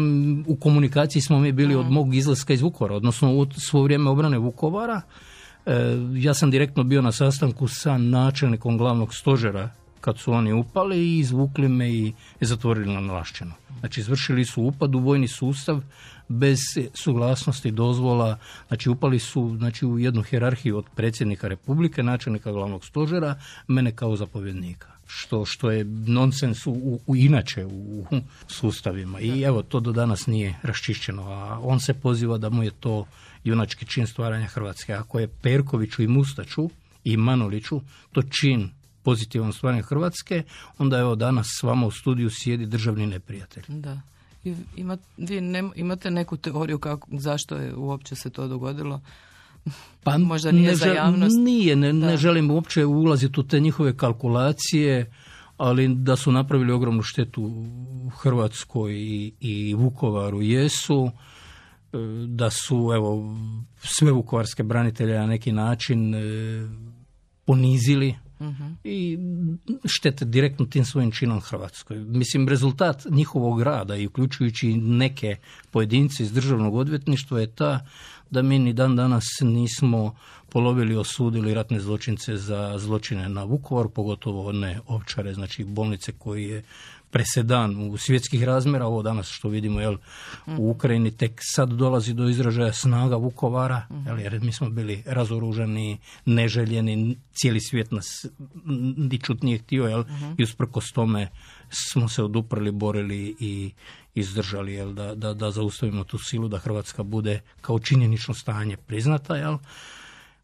u 0.48 0.56
komunikaciji 0.56 1.22
smo 1.22 1.40
mi 1.40 1.52
bili 1.52 1.76
od 1.76 1.92
mog 1.92 2.16
izlaska 2.16 2.54
iz 2.54 2.62
Vukovara, 2.62 2.96
odnosno 2.96 3.34
u 3.34 3.48
svo 3.52 3.84
vrijeme 3.84 4.10
obrane 4.10 4.38
Vukovara. 4.38 5.02
E, 5.66 5.98
ja 6.16 6.34
sam 6.34 6.52
direktno 6.52 6.84
bio 6.84 7.02
na 7.02 7.12
sastanku 7.12 7.68
sa 7.68 7.98
načelnikom 7.98 8.78
glavnog 8.78 9.14
stožera 9.14 9.70
kad 10.04 10.20
su 10.20 10.34
oni 10.34 10.54
upali 10.54 10.98
i 10.98 11.20
izvukli 11.20 11.68
me 11.68 11.92
i 11.92 12.14
zatvorili 12.42 12.94
na 12.94 13.00
nalašćeno. 13.00 13.54
Znači 13.80 14.00
izvršili 14.00 14.46
su 14.46 14.62
upad 14.62 14.96
u 14.96 15.00
vojni 15.00 15.28
sustav 15.28 15.82
bez 16.28 16.60
suglasnosti 16.94 17.72
dozvola, 17.72 18.38
znači 18.68 18.90
upali 18.90 19.20
su 19.20 19.56
znači, 19.58 19.86
u 19.86 20.00
jednu 20.00 20.22
hjerarhiju 20.22 20.78
od 20.78 20.86
predsjednika 20.96 21.48
Republike, 21.48 22.04
načelnika 22.04 22.52
glavnog 22.52 22.86
stožera, 22.86 23.40
mene 23.68 23.92
kao 23.92 24.16
zapovjednika. 24.16 24.88
Što, 25.08 25.46
što 25.46 25.72
je 25.72 25.84
nonsens 26.08 26.68
u, 26.68 27.00
u, 27.08 27.16
inače 27.16 27.66
u 27.66 28.06
sustavima. 28.48 29.20
I 29.20 29.42
evo, 29.42 29.62
to 29.64 29.80
do 29.80 29.92
danas 29.92 30.28
nije 30.28 30.60
raščišćeno. 30.64 31.24
A 31.24 31.60
on 31.64 31.80
se 31.80 31.94
poziva 31.94 32.38
da 32.38 32.50
mu 32.50 32.64
je 32.64 32.72
to 32.72 33.06
junački 33.44 33.86
čin 33.86 34.08
stvaranja 34.08 34.48
Hrvatske. 34.48 34.94
Ako 34.94 35.20
je 35.20 35.28
Perkoviću 35.28 36.04
i 36.04 36.08
Mustaču 36.08 36.70
i 37.04 37.18
Manoliću 37.18 37.82
to 38.12 38.22
čin 38.22 38.70
pozitivan 39.04 39.54
stvaranja 39.54 39.84
Hrvatske, 39.84 40.44
onda 40.78 40.98
evo 40.98 41.16
danas 41.16 41.48
s 41.60 41.64
vama 41.64 41.88
u 41.88 41.92
studiju 41.92 42.30
sjedi 42.30 42.66
državni 42.66 43.06
neprijatelj. 43.06 43.64
Da. 43.68 44.02
Ima, 44.76 44.98
vi 45.18 45.42
ne, 45.42 45.70
imate 45.76 46.12
neku 46.12 46.38
teoriju 46.38 46.80
kako, 46.80 47.08
zašto 47.12 47.56
je 47.56 47.76
uopće 47.76 48.16
se 48.16 48.30
to 48.30 48.48
dogodilo? 48.48 49.02
Pa 50.04 50.18
možda 50.32 50.52
nije 50.52 50.68
ne 50.68 50.76
za 50.76 50.88
javnost. 50.88 51.36
Nije, 51.40 51.76
ne, 51.76 51.94
ne 51.94 52.18
želim 52.18 52.52
uopće 52.52 52.86
ulaziti 52.86 53.40
u 53.40 53.44
te 53.44 53.60
njihove 53.60 53.98
kalkulacije, 53.98 55.12
ali 55.58 55.96
da 55.96 56.16
su 56.16 56.32
napravili 56.32 56.74
ogromnu 56.74 57.02
štetu 57.02 57.44
u 58.06 58.10
Hrvatskoj 58.10 58.94
i, 58.94 59.34
i 59.40 59.74
Vukovaru 59.74 60.42
jesu, 60.42 61.12
e, 61.94 61.98
da 62.28 62.50
su 62.50 62.92
evo 62.96 63.36
sve 63.78 64.12
vukovarske 64.12 64.64
branitelje 64.64 65.20
na 65.20 65.26
neki 65.26 65.52
način 65.52 66.16
e, 66.16 66.20
ponizili 68.44 68.76
i 68.84 69.18
štete 69.86 70.26
direktno 70.26 70.66
tim 70.66 70.86
svojim 70.86 71.12
činom 71.12 71.42
Hrvatskoj. 71.42 71.98
Mislim, 71.98 72.48
rezultat 72.48 73.06
njihovog 73.10 73.62
rada 73.62 73.96
i 73.96 74.08
uključujući 74.08 74.78
neke 74.78 75.36
pojedince 75.72 76.24
iz 76.24 76.34
državnog 76.34 76.76
odvjetništva 76.76 77.40
je 77.40 77.48
ta 77.48 77.86
da 78.30 78.42
mi 78.42 78.60
ni 78.60 78.74
dan 78.74 78.96
danas 78.96 79.26
nismo 79.42 80.16
polovili 80.50 80.96
osudili 80.96 81.54
ratne 81.54 81.80
zločince 81.80 82.38
za 82.38 82.78
zločine 82.78 83.30
na 83.30 83.44
Vukovar, 83.44 83.88
pogotovo 83.96 84.50
one 84.50 84.80
ovčare, 84.88 85.34
znači 85.34 85.64
bolnice 85.64 86.12
koji 86.12 86.44
je 86.44 86.64
presedan 87.14 87.92
u 87.92 87.98
svjetskih 87.98 88.44
razmjera, 88.44 88.86
ovo 88.86 89.02
danas 89.02 89.30
što 89.30 89.50
vidimo 89.50 89.80
jel, 89.80 89.98
u 90.58 90.70
Ukrajini 90.70 91.12
tek 91.12 91.40
sad 91.44 91.70
dolazi 91.70 92.14
do 92.14 92.30
izražaja 92.30 92.74
snaga 92.74 93.16
Vukovara, 93.16 93.88
jel, 94.06 94.20
jer 94.20 94.42
mi 94.42 94.52
smo 94.52 94.70
bili 94.70 95.04
razoruženi, 95.06 96.00
neželjeni, 96.26 97.18
cijeli 97.34 97.62
svijet 97.62 97.92
nas 97.92 98.26
ničut 98.98 99.44
nije 99.44 99.58
htio 99.58 99.86
jel, 99.86 100.04
i 100.38 100.44
usprkos 100.44 100.92
tome 100.92 101.30
smo 101.70 102.10
se 102.10 102.24
oduprli, 102.24 102.72
borili 102.72 103.36
i 103.40 103.72
izdržali 104.16 104.74
jel, 104.74 104.94
da, 104.94 105.16
da, 105.16 105.34
da 105.34 105.52
zaustavimo 105.52 106.04
tu 106.04 106.18
silu, 106.18 106.48
da 106.48 106.58
Hrvatska 106.58 107.04
bude 107.04 107.42
kao 107.62 107.80
činjenično 107.80 108.34
stanje 108.34 108.78
priznata. 108.78 109.36
Jel. 109.36 109.58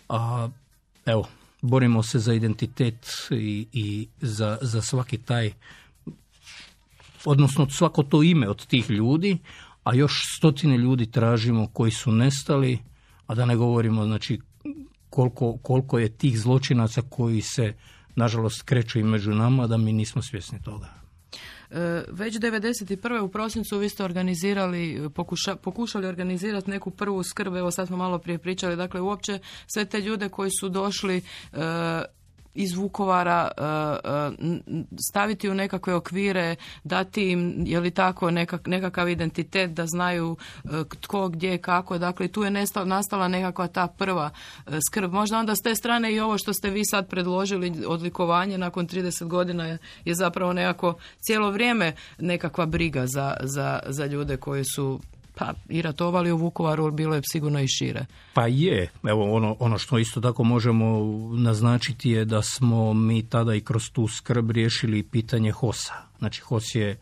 A 0.09 0.49
evo, 1.05 1.27
borimo 1.61 2.03
se 2.03 2.19
za 2.19 2.33
identitet 2.33 3.07
i, 3.31 3.67
i 3.73 4.07
za, 4.21 4.57
za 4.61 4.81
svaki 4.81 5.17
taj 5.17 5.51
odnosno 7.25 7.69
svako 7.69 8.03
to 8.03 8.23
ime 8.23 8.49
od 8.49 8.65
tih 8.65 8.89
ljudi, 8.89 9.38
a 9.83 9.95
još 9.95 10.23
stotine 10.38 10.77
ljudi 10.77 11.11
tražimo 11.11 11.67
koji 11.67 11.91
su 11.91 12.11
nestali, 12.11 12.79
a 13.27 13.35
da 13.35 13.45
ne 13.45 13.55
govorimo 13.55 14.05
znači 14.05 14.39
koliko, 15.09 15.57
koliko 15.57 15.99
je 15.99 16.17
tih 16.17 16.39
zločinaca 16.39 17.01
koji 17.09 17.41
se 17.41 17.73
nažalost 18.15 18.61
kreću 18.61 18.99
i 18.99 19.03
među 19.03 19.31
nama, 19.31 19.67
da 19.67 19.77
mi 19.77 19.93
nismo 19.93 20.21
svjesni 20.21 20.61
toga. 20.61 20.88
E, 21.71 22.03
već 22.11 22.35
1991. 22.35 23.19
u 23.19 23.29
prosincu 23.29 23.77
vi 23.77 23.89
ste 23.89 24.03
organizirali, 24.03 25.09
pokuša, 25.15 25.55
pokušali 25.55 26.07
organizirati 26.07 26.69
neku 26.69 26.91
prvu 26.91 27.23
skrb, 27.23 27.55
evo 27.55 27.71
sad 27.71 27.88
smo 27.88 27.97
malo 27.97 28.19
prije 28.19 28.38
pričali, 28.38 28.75
dakle 28.75 29.01
uopće 29.01 29.39
sve 29.67 29.85
te 29.85 30.01
ljude 30.01 30.29
koji 30.29 30.51
su 30.59 30.69
došli 30.69 31.17
e, 31.17 31.21
iz 32.59 32.73
Vukovara 32.73 33.51
e, 33.57 33.61
e, 33.61 34.85
staviti 35.09 35.49
u 35.49 35.53
nekakve 35.53 35.95
okvire, 35.95 36.55
dati 36.83 37.31
im, 37.31 37.53
je 37.65 37.79
li 37.79 37.91
tako, 37.91 38.31
nekakav 38.65 39.09
identitet 39.09 39.71
da 39.71 39.85
znaju 39.85 40.37
e, 40.63 40.67
tko, 41.01 41.29
gdje, 41.29 41.57
kako. 41.57 41.97
Dakle, 41.97 42.27
tu 42.27 42.43
je 42.43 42.51
nastala 42.85 43.27
nekakva 43.27 43.67
ta 43.67 43.87
prva 43.87 44.29
skrb. 44.89 45.13
Možda 45.13 45.39
onda 45.39 45.55
s 45.55 45.61
te 45.63 45.75
strane 45.75 46.13
i 46.13 46.19
ovo 46.19 46.37
što 46.37 46.53
ste 46.53 46.69
vi 46.69 46.85
sad 46.85 47.09
predložili, 47.09 47.85
odlikovanje 47.87 48.57
nakon 48.57 48.87
30 48.87 49.27
godina 49.27 49.77
je 50.05 50.15
zapravo 50.15 50.53
nekako 50.53 50.93
cijelo 51.19 51.51
vrijeme 51.51 51.95
nekakva 52.19 52.65
briga 52.65 53.07
za, 53.07 53.37
za, 53.41 53.79
za 53.87 54.05
ljude 54.05 54.37
koji 54.37 54.63
su 54.65 54.99
pa 55.39 55.53
i 55.69 55.81
ratovali 55.81 56.31
u 56.31 56.38
Vukovaru, 56.38 56.91
bilo 56.91 57.15
je 57.15 57.22
sigurno 57.31 57.60
i 57.62 57.67
šire. 57.67 58.05
Pa 58.34 58.48
je, 58.48 58.89
evo 59.03 59.36
ono, 59.36 59.55
ono 59.60 59.77
što 59.77 59.98
isto 59.98 60.22
tako 60.22 60.43
možemo 60.43 61.00
naznačiti 61.38 62.10
je 62.10 62.25
da 62.25 62.41
smo 62.41 62.93
mi 62.93 63.29
tada 63.29 63.55
i 63.55 63.62
kroz 63.62 63.91
tu 63.91 64.08
skrb 64.08 64.51
riješili 64.51 65.03
pitanje 65.03 65.51
HOS-a. 65.51 65.93
Znači 66.17 66.41
HOS 66.41 66.75
je 66.75 67.00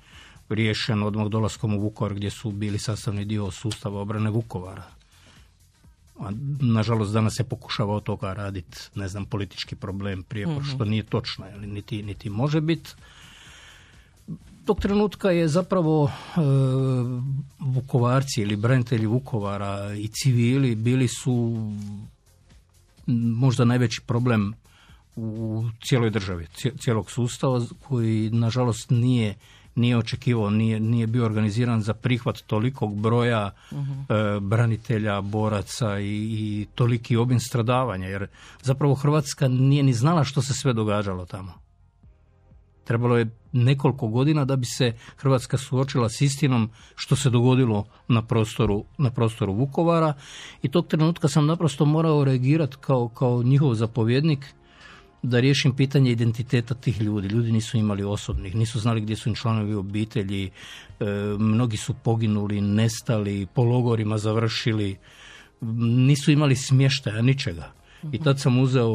riješen 0.50 1.04
odmah 1.04 1.28
dolaskom 1.28 1.74
u 1.74 1.80
Vukovar 1.80 2.14
gdje 2.14 2.30
su 2.30 2.52
bili 2.52 2.80
sastavni 2.80 3.26
dio 3.26 3.52
sustava 3.52 4.02
obrane 4.02 4.30
Vukovara. 4.30 4.84
A, 6.20 6.32
nažalost, 6.62 7.14
danas 7.14 7.34
se 7.38 7.44
pokušava 7.44 7.96
od 7.96 8.04
toga 8.04 8.34
raditi, 8.34 8.78
ne 8.96 9.08
znam, 9.08 9.26
politički 9.26 9.76
problem 9.76 10.24
prije, 10.24 10.48
mm 10.48 10.64
što 10.64 10.86
nije 10.86 11.04
točno, 11.04 11.46
niti, 11.60 12.04
niti 12.04 12.30
može 12.30 12.62
biti 12.62 12.90
tog 14.68 14.80
trenutka 14.80 15.32
je 15.32 15.48
zapravo 15.48 16.12
e, 16.12 16.40
Vukovarci 17.60 18.42
ili 18.42 18.56
branitelji 18.56 19.06
Vukovara 19.06 19.94
i 19.94 20.08
civili 20.08 20.76
bili 20.76 21.08
su 21.08 21.56
možda 23.36 23.66
najveći 23.66 24.02
problem 24.06 24.54
u 25.16 25.64
cijeloj 25.84 26.10
državi, 26.10 26.48
cijelog 26.80 27.12
sustava 27.12 27.62
koji 27.88 28.30
nažalost 28.30 28.90
nije 28.90 29.36
nije 29.78 29.98
očekivao, 29.98 30.50
nije, 30.50 30.80
nije 30.80 31.08
bio 31.08 31.26
organiziran 31.26 31.82
za 31.82 31.94
prihvat 31.94 32.38
tolikog 32.48 32.96
broja 32.96 33.52
uh 33.72 33.78
branitelja, 34.42 35.22
boraca 35.22 36.00
i, 36.00 36.06
i 36.06 36.68
toliki 36.76 37.18
obim 37.18 37.40
stradavanja, 37.40 38.08
jer 38.08 38.28
zapravo 38.62 38.96
Hrvatska 38.96 39.48
nije 39.48 39.84
ni 39.84 39.94
znala 39.94 40.24
što 40.24 40.42
se 40.42 40.54
sve 40.54 40.74
događalo 40.74 41.26
tamo. 41.26 41.67
Trebalo 42.88 43.18
je 43.18 43.30
nekoliko 43.52 44.08
godina 44.08 44.46
da 44.46 44.56
bi 44.56 44.66
se 44.66 44.94
Hrvatska 45.18 45.58
suočila 45.58 46.10
s 46.10 46.22
istinom 46.22 46.70
što 46.96 47.16
se 47.16 47.30
dogodilo 47.30 47.86
na 48.08 48.22
prostoru, 48.22 48.86
na 48.98 49.12
prostoru 49.12 49.54
Vukovara 49.54 50.14
i 50.62 50.70
tog 50.70 50.88
trenutka 50.88 51.28
sam 51.28 51.46
naprosto 51.46 51.86
morao 51.86 52.24
reagirati 52.24 52.78
kao, 52.82 53.08
kao 53.08 53.44
njihov 53.44 53.74
zapovjednik 53.74 54.46
da 55.24 55.40
riješim 55.40 55.76
pitanje 55.76 56.12
identiteta 56.12 56.74
tih 56.74 57.02
ljudi. 57.02 57.28
Ljudi 57.28 57.52
nisu 57.52 57.78
imali 57.78 58.04
osobnih, 58.04 58.56
nisu 58.56 58.80
znali 58.80 59.02
gdje 59.02 59.16
su 59.16 59.30
im 59.30 59.36
članovi 59.36 59.74
obitelji, 59.74 60.46
e, 60.46 61.06
mnogi 61.40 61.78
su 61.78 61.94
poginuli, 61.94 62.62
nestali, 62.62 63.48
po 63.54 63.64
logorima 63.64 64.18
završili, 64.18 64.98
nisu 65.82 66.32
imali 66.32 66.56
smještaja, 66.56 67.22
ničega. 67.22 67.72
I 68.12 68.20
tad 68.20 68.40
sam 68.40 68.60
uzeo 68.60 68.90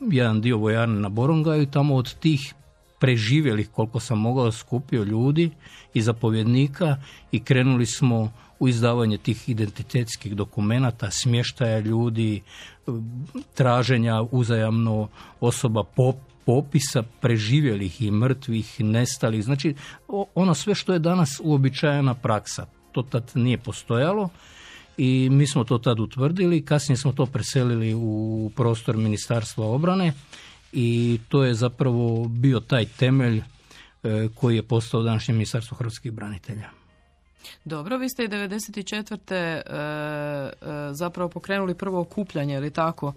jedan 0.00 0.40
dio 0.40 0.58
vojarne 0.58 1.00
na 1.00 1.08
Borongaju 1.08 1.62
i 1.62 1.70
tamo 1.70 1.94
od 1.94 2.14
tih 2.14 2.54
preživjelih 2.98 3.68
koliko 3.70 4.00
sam 4.00 4.18
mogao 4.18 4.52
skupio 4.52 5.02
ljudi 5.02 5.50
i 5.94 6.02
zapovjednika 6.02 6.96
i 7.32 7.40
krenuli 7.40 7.86
smo 7.86 8.32
u 8.58 8.68
izdavanje 8.68 9.18
tih 9.18 9.48
identitetskih 9.48 10.36
dokumenata, 10.36 11.10
smještaja 11.10 11.78
ljudi, 11.78 12.42
traženja 13.54 14.22
uzajamno 14.30 15.08
osoba 15.40 15.84
popisa 16.44 17.02
preživjelih 17.20 18.02
i 18.02 18.10
mrtvih, 18.10 18.80
nestalih. 18.80 19.44
Znači, 19.44 19.74
ono 20.34 20.54
sve 20.54 20.74
što 20.74 20.92
je 20.92 20.98
danas 20.98 21.40
uobičajena 21.44 22.14
praksa. 22.14 22.66
To 22.92 23.02
tad 23.02 23.32
nije 23.34 23.58
postojalo 23.58 24.28
i 24.96 25.28
mi 25.30 25.46
smo 25.46 25.64
to 25.64 25.78
tad 25.78 26.00
utvrdili. 26.00 26.64
Kasnije 26.64 26.96
smo 26.96 27.12
to 27.12 27.26
preselili 27.26 27.94
u 27.94 28.50
prostor 28.56 28.96
Ministarstva 28.96 29.66
obrane 29.66 30.12
i 30.78 31.18
to 31.28 31.44
je 31.44 31.54
zapravo 31.54 32.28
bio 32.28 32.60
taj 32.60 32.84
temelj 32.84 33.38
e, 33.38 33.42
koji 34.34 34.56
je 34.56 34.62
postao 34.62 35.02
današnje 35.02 35.34
ministarstvo 35.34 35.76
hrvatskih 35.76 36.12
branitelja. 36.12 36.68
Dobro, 37.64 37.96
vi 37.96 38.08
ste 38.08 38.24
i 38.24 38.28
94. 38.28 39.18
E, 39.30 39.36
e, 39.36 39.62
zapravo 40.92 41.28
pokrenuli 41.28 41.74
prvo 41.74 42.00
okupljanje, 42.00 42.54
ili 42.54 42.70
tako, 42.70 43.12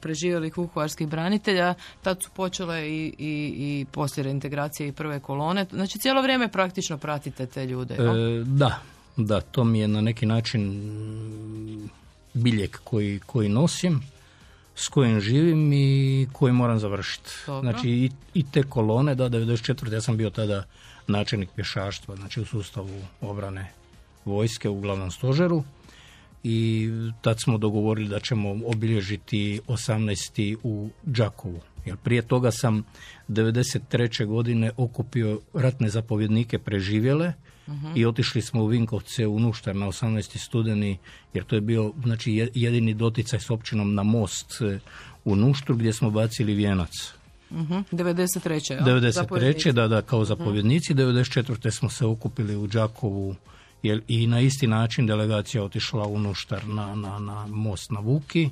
preživjelih 0.00 0.58
vukovarskih 0.58 1.08
branitelja. 1.08 1.74
Tad 2.02 2.22
su 2.22 2.30
počele 2.30 2.88
i, 2.88 3.14
i, 3.18 3.54
i 3.58 3.86
poslije 3.92 4.24
reintegracije 4.24 4.88
i 4.88 4.92
prve 4.92 5.20
kolone. 5.20 5.66
Znači, 5.70 5.98
cijelo 5.98 6.22
vrijeme 6.22 6.48
praktično 6.48 6.98
pratite 6.98 7.46
te 7.46 7.66
ljude. 7.66 7.94
E, 7.94 7.98
da, 8.44 8.80
da, 9.16 9.40
to 9.40 9.64
mi 9.64 9.80
je 9.80 9.88
na 9.88 10.00
neki 10.00 10.26
način 10.26 10.82
biljeg 12.34 12.76
koji, 12.84 13.20
koji 13.26 13.48
nosim 13.48 14.15
s 14.76 14.88
kojim 14.88 15.20
živim 15.20 15.72
i 15.72 16.28
koji 16.32 16.52
moram 16.52 16.78
završiti. 16.78 17.30
Znači 17.60 17.90
i, 17.90 18.10
i 18.34 18.44
te 18.50 18.62
kolone, 18.62 19.14
da, 19.14 19.28
94. 19.28 19.92
ja 19.92 20.00
sam 20.00 20.16
bio 20.16 20.30
tada 20.30 20.64
načelnik 21.06 21.50
pješaštva, 21.54 22.16
znači 22.16 22.40
u 22.40 22.44
sustavu 22.44 23.02
obrane 23.20 23.72
vojske 24.24 24.68
u 24.68 24.80
glavnom 24.80 25.10
stožeru 25.10 25.64
i 26.42 26.90
tad 27.22 27.40
smo 27.40 27.58
dogovorili 27.58 28.08
da 28.08 28.20
ćemo 28.20 28.50
obilježiti 28.66 29.60
18. 29.68 30.56
u 30.62 30.90
Đakovu. 31.02 31.60
Jer 31.86 31.96
prije 31.96 32.22
toga 32.22 32.50
sam 32.50 32.84
93. 33.28 34.26
godine 34.26 34.70
okupio 34.76 35.40
ratne 35.54 35.88
zapovjednike 35.88 36.58
preživjele 36.58 37.32
i 37.94 38.06
otišli 38.06 38.42
smo 38.42 38.62
u 38.62 38.66
Vinkovce 38.66 39.26
u 39.26 39.40
Nuštar 39.40 39.76
na 39.76 39.86
18. 39.86 40.38
studeni 40.38 40.98
jer 41.34 41.44
to 41.44 41.54
je 41.54 41.60
bio 41.60 41.92
znači, 42.04 42.50
jedini 42.54 42.94
doticaj 42.94 43.40
s 43.40 43.50
općinom 43.50 43.94
na 43.94 44.02
most 44.02 44.60
e, 44.60 44.78
u 45.24 45.36
Nuštru 45.36 45.76
gdje 45.76 45.92
smo 45.92 46.10
bacili 46.10 46.54
vijenac. 46.54 46.90
Uh-huh. 47.50 47.82
93. 47.92 48.84
93. 48.84 49.72
da, 49.72 49.88
da, 49.88 50.02
kao 50.02 50.24
zapovjednici. 50.24 50.94
Uh-huh. 50.94 51.24
94. 51.24 51.70
smo 51.70 51.88
se 51.90 52.06
okupili 52.06 52.56
u 52.56 52.66
Đakovu 52.66 53.34
jer 53.82 54.02
i 54.08 54.26
na 54.26 54.40
isti 54.40 54.66
način 54.66 55.06
delegacija 55.06 55.64
otišla 55.64 56.06
u 56.06 56.18
Nuštar 56.18 56.66
na, 56.66 56.94
na, 56.94 57.18
na 57.18 57.46
most 57.46 57.90
na 57.90 58.00
Vuki. 58.00 58.50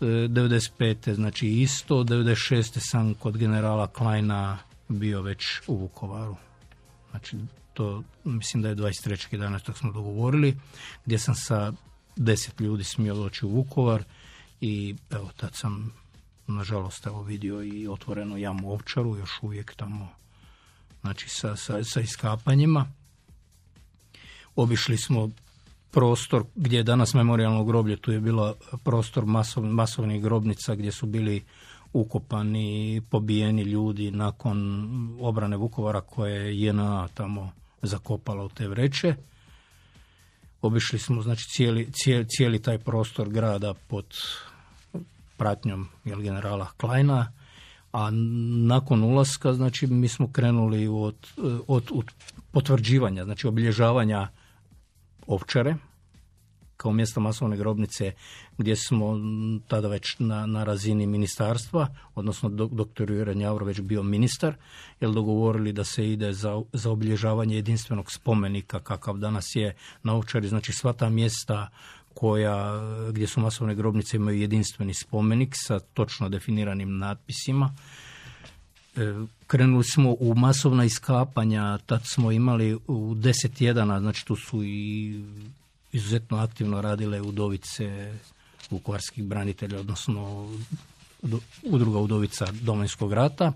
95. 0.00 1.10
E, 1.10 1.14
znači 1.14 1.48
isto, 1.48 1.94
96. 1.94 2.78
sam 2.78 3.14
kod 3.14 3.36
generala 3.36 3.86
Kleina 3.86 4.58
bio 4.88 5.22
već 5.22 5.44
u 5.66 5.76
Vukovaru. 5.76 6.36
Znači 7.10 7.36
to 7.74 8.02
mislim 8.24 8.62
da 8.62 8.68
je 8.68 8.76
23.11. 8.76 9.78
smo 9.78 9.92
dogovorili, 9.92 10.56
gdje 11.04 11.18
sam 11.18 11.34
sa 11.34 11.72
deset 12.16 12.60
ljudi 12.60 12.84
smio 12.84 13.14
doći 13.14 13.46
u 13.46 13.50
Vukovar 13.50 14.04
i 14.60 14.94
evo 15.10 15.30
tad 15.36 15.54
sam 15.54 15.92
nažalost 16.46 17.06
evo 17.06 17.22
vidio 17.22 17.62
i 17.62 17.88
otvoreno 17.88 18.36
jamu 18.36 18.72
Ovčaru, 18.72 19.16
još 19.16 19.38
uvijek 19.42 19.74
tamo 19.74 20.08
znači 21.00 21.28
sa, 21.28 21.56
sa, 21.56 21.84
sa 21.84 22.00
iskapanjima. 22.00 22.86
Obišli 24.56 24.96
smo 24.96 25.30
prostor 25.90 26.44
gdje 26.54 26.76
je 26.76 26.82
danas 26.82 27.14
memorialno 27.14 27.64
groblje, 27.64 27.96
tu 27.96 28.12
je 28.12 28.20
bilo 28.20 28.54
prostor 28.84 29.24
masov, 29.24 29.64
masovnih 29.64 30.22
grobnica 30.22 30.74
gdje 30.74 30.92
su 30.92 31.06
bili 31.06 31.44
ukopani, 31.92 33.02
pobijeni 33.10 33.62
ljudi 33.62 34.10
nakon 34.10 34.88
obrane 35.20 35.56
Vukovara 35.56 36.00
koje 36.00 36.34
je 36.34 36.60
JNA 36.60 37.08
tamo 37.14 37.52
zakopala 37.86 38.44
u 38.44 38.48
te 38.48 38.68
vreće. 38.68 39.14
Obišli 40.62 40.98
smo 40.98 41.22
znači 41.22 41.48
cijeli, 41.48 41.92
cijeli, 41.92 42.26
cijeli 42.28 42.62
taj 42.62 42.78
prostor 42.78 43.28
grada 43.28 43.74
pod 43.88 44.06
pratnjom 45.36 45.88
jel, 46.04 46.20
generala 46.20 46.70
Kleina, 46.76 47.32
a 47.92 48.10
nakon 48.66 49.02
ulaska 49.02 49.52
znači 49.52 49.86
mi 49.86 50.08
smo 50.08 50.32
krenuli 50.32 50.88
od, 50.88 51.16
od, 51.66 51.84
od 51.92 52.04
potvrđivanja, 52.52 53.24
znači 53.24 53.46
obilježavanja 53.46 54.28
ovčare, 55.26 55.76
kao 56.76 56.92
mjesto 56.92 57.20
masovne 57.20 57.56
grobnice 57.56 58.12
gdje 58.58 58.76
smo 58.76 59.16
tada 59.68 59.88
već 59.88 60.16
na, 60.18 60.46
na 60.46 60.64
razini 60.64 61.06
ministarstva, 61.06 61.88
odnosno 62.14 62.48
doktor 62.48 63.10
Jure 63.10 63.34
Njavro 63.34 63.66
već 63.66 63.80
bio 63.80 64.02
ministar, 64.02 64.54
jer 65.00 65.10
dogovorili 65.10 65.72
da 65.72 65.84
se 65.84 66.10
ide 66.10 66.32
za, 66.32 66.62
za 66.72 66.90
obilježavanje 66.90 67.56
jedinstvenog 67.56 68.12
spomenika 68.12 68.80
kakav 68.80 69.18
danas 69.18 69.44
je 69.54 69.74
na 70.02 70.22
znači 70.48 70.72
sva 70.72 70.92
ta 70.92 71.08
mjesta 71.08 71.68
koja, 72.14 72.80
gdje 73.10 73.26
su 73.26 73.40
masovne 73.40 73.74
grobnice 73.74 74.16
imaju 74.16 74.40
jedinstveni 74.40 74.94
spomenik 74.94 75.50
sa 75.52 75.80
točno 75.80 76.28
definiranim 76.28 76.98
natpisima. 76.98 77.74
E, 78.96 79.14
krenuli 79.46 79.84
smo 79.84 80.16
u 80.20 80.34
masovna 80.34 80.84
iskapanja, 80.84 81.78
tad 81.78 82.00
smo 82.04 82.32
imali 82.32 82.78
u 82.86 83.14
deset 83.14 83.60
jedana, 83.60 84.00
znači 84.00 84.26
tu 84.26 84.36
su 84.36 84.64
i 84.64 85.24
izuzetno 85.94 86.38
aktivno 86.38 86.80
radile 86.80 87.20
udovice 87.20 88.14
vukovarskih 88.70 89.24
branitelja, 89.24 89.80
odnosno 89.80 90.48
udruga 91.62 91.98
udovica 91.98 92.46
Domovinskog 92.52 93.12
rata. 93.12 93.52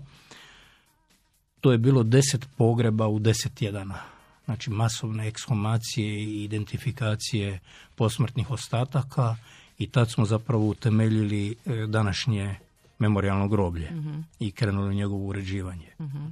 To 1.61 1.71
je 1.71 1.77
bilo 1.77 2.03
deset 2.03 2.47
pogreba 2.57 3.07
u 3.07 3.19
deset 3.19 3.53
tjedana. 3.53 3.99
Znači 4.45 4.69
masovne 4.69 5.27
ekshumacije 5.27 6.23
i 6.23 6.43
identifikacije 6.43 7.59
posmrtnih 7.95 8.51
ostataka 8.51 9.35
i 9.77 9.87
tad 9.87 10.11
smo 10.11 10.25
zapravo 10.25 10.67
utemeljili 10.67 11.55
e, 11.65 11.87
današnje 11.87 12.55
memorialno 12.99 13.47
groblje 13.47 13.91
mhm. 13.91 14.19
i 14.39 14.51
krenuli 14.51 14.89
u 14.89 14.93
njegovo 14.93 15.25
uređivanje. 15.25 15.89
Mhm. 15.99 16.25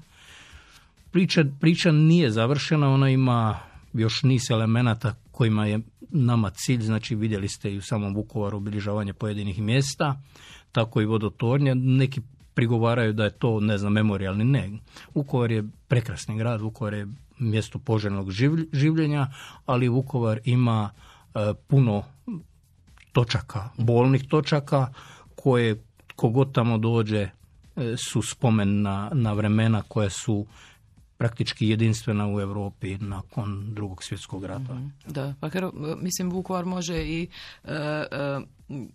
Priča, 1.11 1.45
priča 1.59 1.91
nije 1.91 2.31
završena, 2.31 2.93
ona 2.93 3.09
ima 3.09 3.59
još 3.93 4.23
niz 4.23 4.51
elemenata 4.51 5.15
kojima 5.37 5.65
je 5.65 5.79
nama 6.09 6.49
cilj, 6.49 6.81
znači 6.81 7.15
vidjeli 7.15 7.47
ste 7.47 7.73
i 7.73 7.77
u 7.77 7.81
samom 7.81 8.15
Vukovaru 8.15 8.57
obilježavanje 8.57 9.13
pojedinih 9.13 9.61
mjesta, 9.61 10.21
tako 10.71 11.01
i 11.01 11.05
vodotornje. 11.05 11.75
Neki 11.75 12.21
prigovaraju 12.53 13.13
da 13.13 13.23
je 13.23 13.37
to, 13.37 13.59
ne 13.59 13.77
znam, 13.77 13.93
memorialni 13.93 14.43
ne. 14.43 14.71
Vukovar 15.13 15.51
je 15.51 15.63
prekrasni 15.87 16.37
grad, 16.37 16.61
Vukovar 16.61 16.93
je 16.93 17.07
mjesto 17.39 17.79
poželjnog 17.79 18.31
življenja, 18.73 19.27
ali 19.65 19.89
Vukovar 19.89 20.39
ima 20.43 20.89
e, 20.89 21.53
puno 21.67 22.03
točaka, 23.11 23.69
bolnih 23.77 24.25
točaka 24.27 24.87
koje 25.35 25.83
kogod 26.15 26.53
tamo 26.53 26.77
dođe 26.77 27.21
e, 27.21 27.29
su 27.97 28.21
spomen 28.21 28.81
na, 28.81 29.11
na 29.13 29.33
vremena 29.33 29.83
koje 29.87 30.09
su 30.09 30.45
praktički 31.17 31.67
jedinstvena 31.67 32.27
u 32.27 32.41
Europi 32.41 32.97
nakon 32.97 33.73
drugog 33.73 34.03
svjetskog 34.03 34.45
rata. 34.45 34.73
Mhm. 34.73 34.87
Da, 35.07 35.33
pa 35.39 35.49
mislim 36.01 36.31
Vukovar 36.31 36.65
može 36.65 37.03
i 37.03 37.27
uh, 37.63 37.71
uh, 38.69 38.87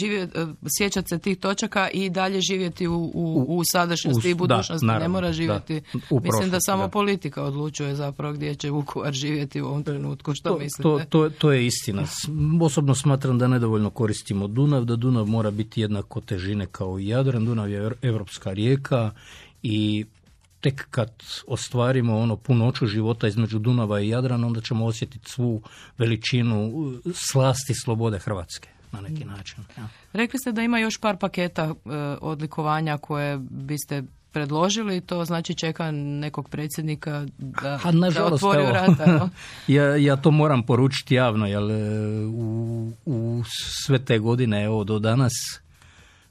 živjeti, 0.00 0.38
sjećati 0.78 1.08
se 1.08 1.18
tih 1.18 1.38
točaka 1.38 1.88
i 1.88 2.10
dalje 2.10 2.40
živjeti 2.40 2.86
u, 2.86 3.10
u, 3.14 3.44
u 3.48 3.62
sadašnjosti 3.72 4.30
i 4.30 4.34
budućnosti. 4.34 4.86
ne 4.86 5.08
mora 5.08 5.32
živjeti. 5.32 5.82
Mislim 6.22 6.50
da 6.50 6.60
samo 6.60 6.88
politika 6.88 7.42
odlučuje 7.42 7.94
zapravo 7.94 8.34
gdje 8.34 8.54
će 8.54 8.70
Vukovar 8.70 9.12
živjeti 9.12 9.60
u 9.60 9.66
ovom 9.66 9.84
trenutku. 9.84 10.34
Što 10.34 10.48
to, 10.48 10.58
mislite? 10.58 10.82
To, 10.82 11.00
to, 11.08 11.30
to, 11.30 11.52
je 11.52 11.66
istina. 11.66 12.02
Osobno 12.62 12.94
smatram 12.94 13.38
da 13.38 13.48
nedovoljno 13.48 13.90
koristimo 13.90 14.46
Dunav, 14.46 14.84
da 14.84 14.96
Dunav 14.96 15.26
mora 15.26 15.50
biti 15.50 15.80
jednako 15.80 16.20
težine 16.20 16.66
kao 16.66 16.98
i 16.98 17.08
Jadran. 17.08 17.44
Dunav 17.44 17.70
je 17.70 17.90
evropska 18.02 18.52
rijeka 18.52 19.10
i 19.62 20.04
tek 20.62 20.86
kad 20.90 21.10
ostvarimo 21.46 22.18
ono 22.18 22.36
punoću 22.36 22.86
života 22.86 23.28
između 23.28 23.58
Dunava 23.58 24.00
i 24.00 24.08
Jadrana, 24.08 24.46
onda 24.46 24.60
ćemo 24.60 24.86
osjetiti 24.86 25.30
svu 25.30 25.62
veličinu 25.98 26.72
slasti 27.14 27.74
slobode 27.74 28.18
Hrvatske 28.18 28.68
na 28.92 29.00
neki 29.00 29.24
način. 29.24 29.58
Ja. 29.76 29.88
Rekli 30.12 30.38
ste 30.38 30.52
da 30.52 30.62
ima 30.62 30.78
još 30.78 30.98
par 30.98 31.16
paketa 31.16 31.62
e, 31.64 31.74
odlikovanja 32.20 32.98
koje 32.98 33.38
biste 33.38 34.02
predložili, 34.32 35.00
to 35.00 35.24
znači 35.24 35.54
čeka 35.54 35.90
nekog 35.90 36.48
predsjednika 36.48 37.26
da, 37.38 37.80
A, 37.84 37.92
nažalost, 37.92 38.42
da 38.42 38.48
otvori 38.48 38.66
vrata. 38.66 39.28
ja, 39.76 39.96
ja 39.96 40.16
to 40.16 40.30
moram 40.30 40.62
poručiti 40.62 41.14
javno, 41.14 41.46
jer 41.46 41.62
e, 41.62 42.26
u, 42.26 42.92
u 43.06 43.42
sve 43.84 44.04
te 44.04 44.18
godine 44.18 44.64
evo, 44.64 44.84
do 44.84 44.98
danas 44.98 45.32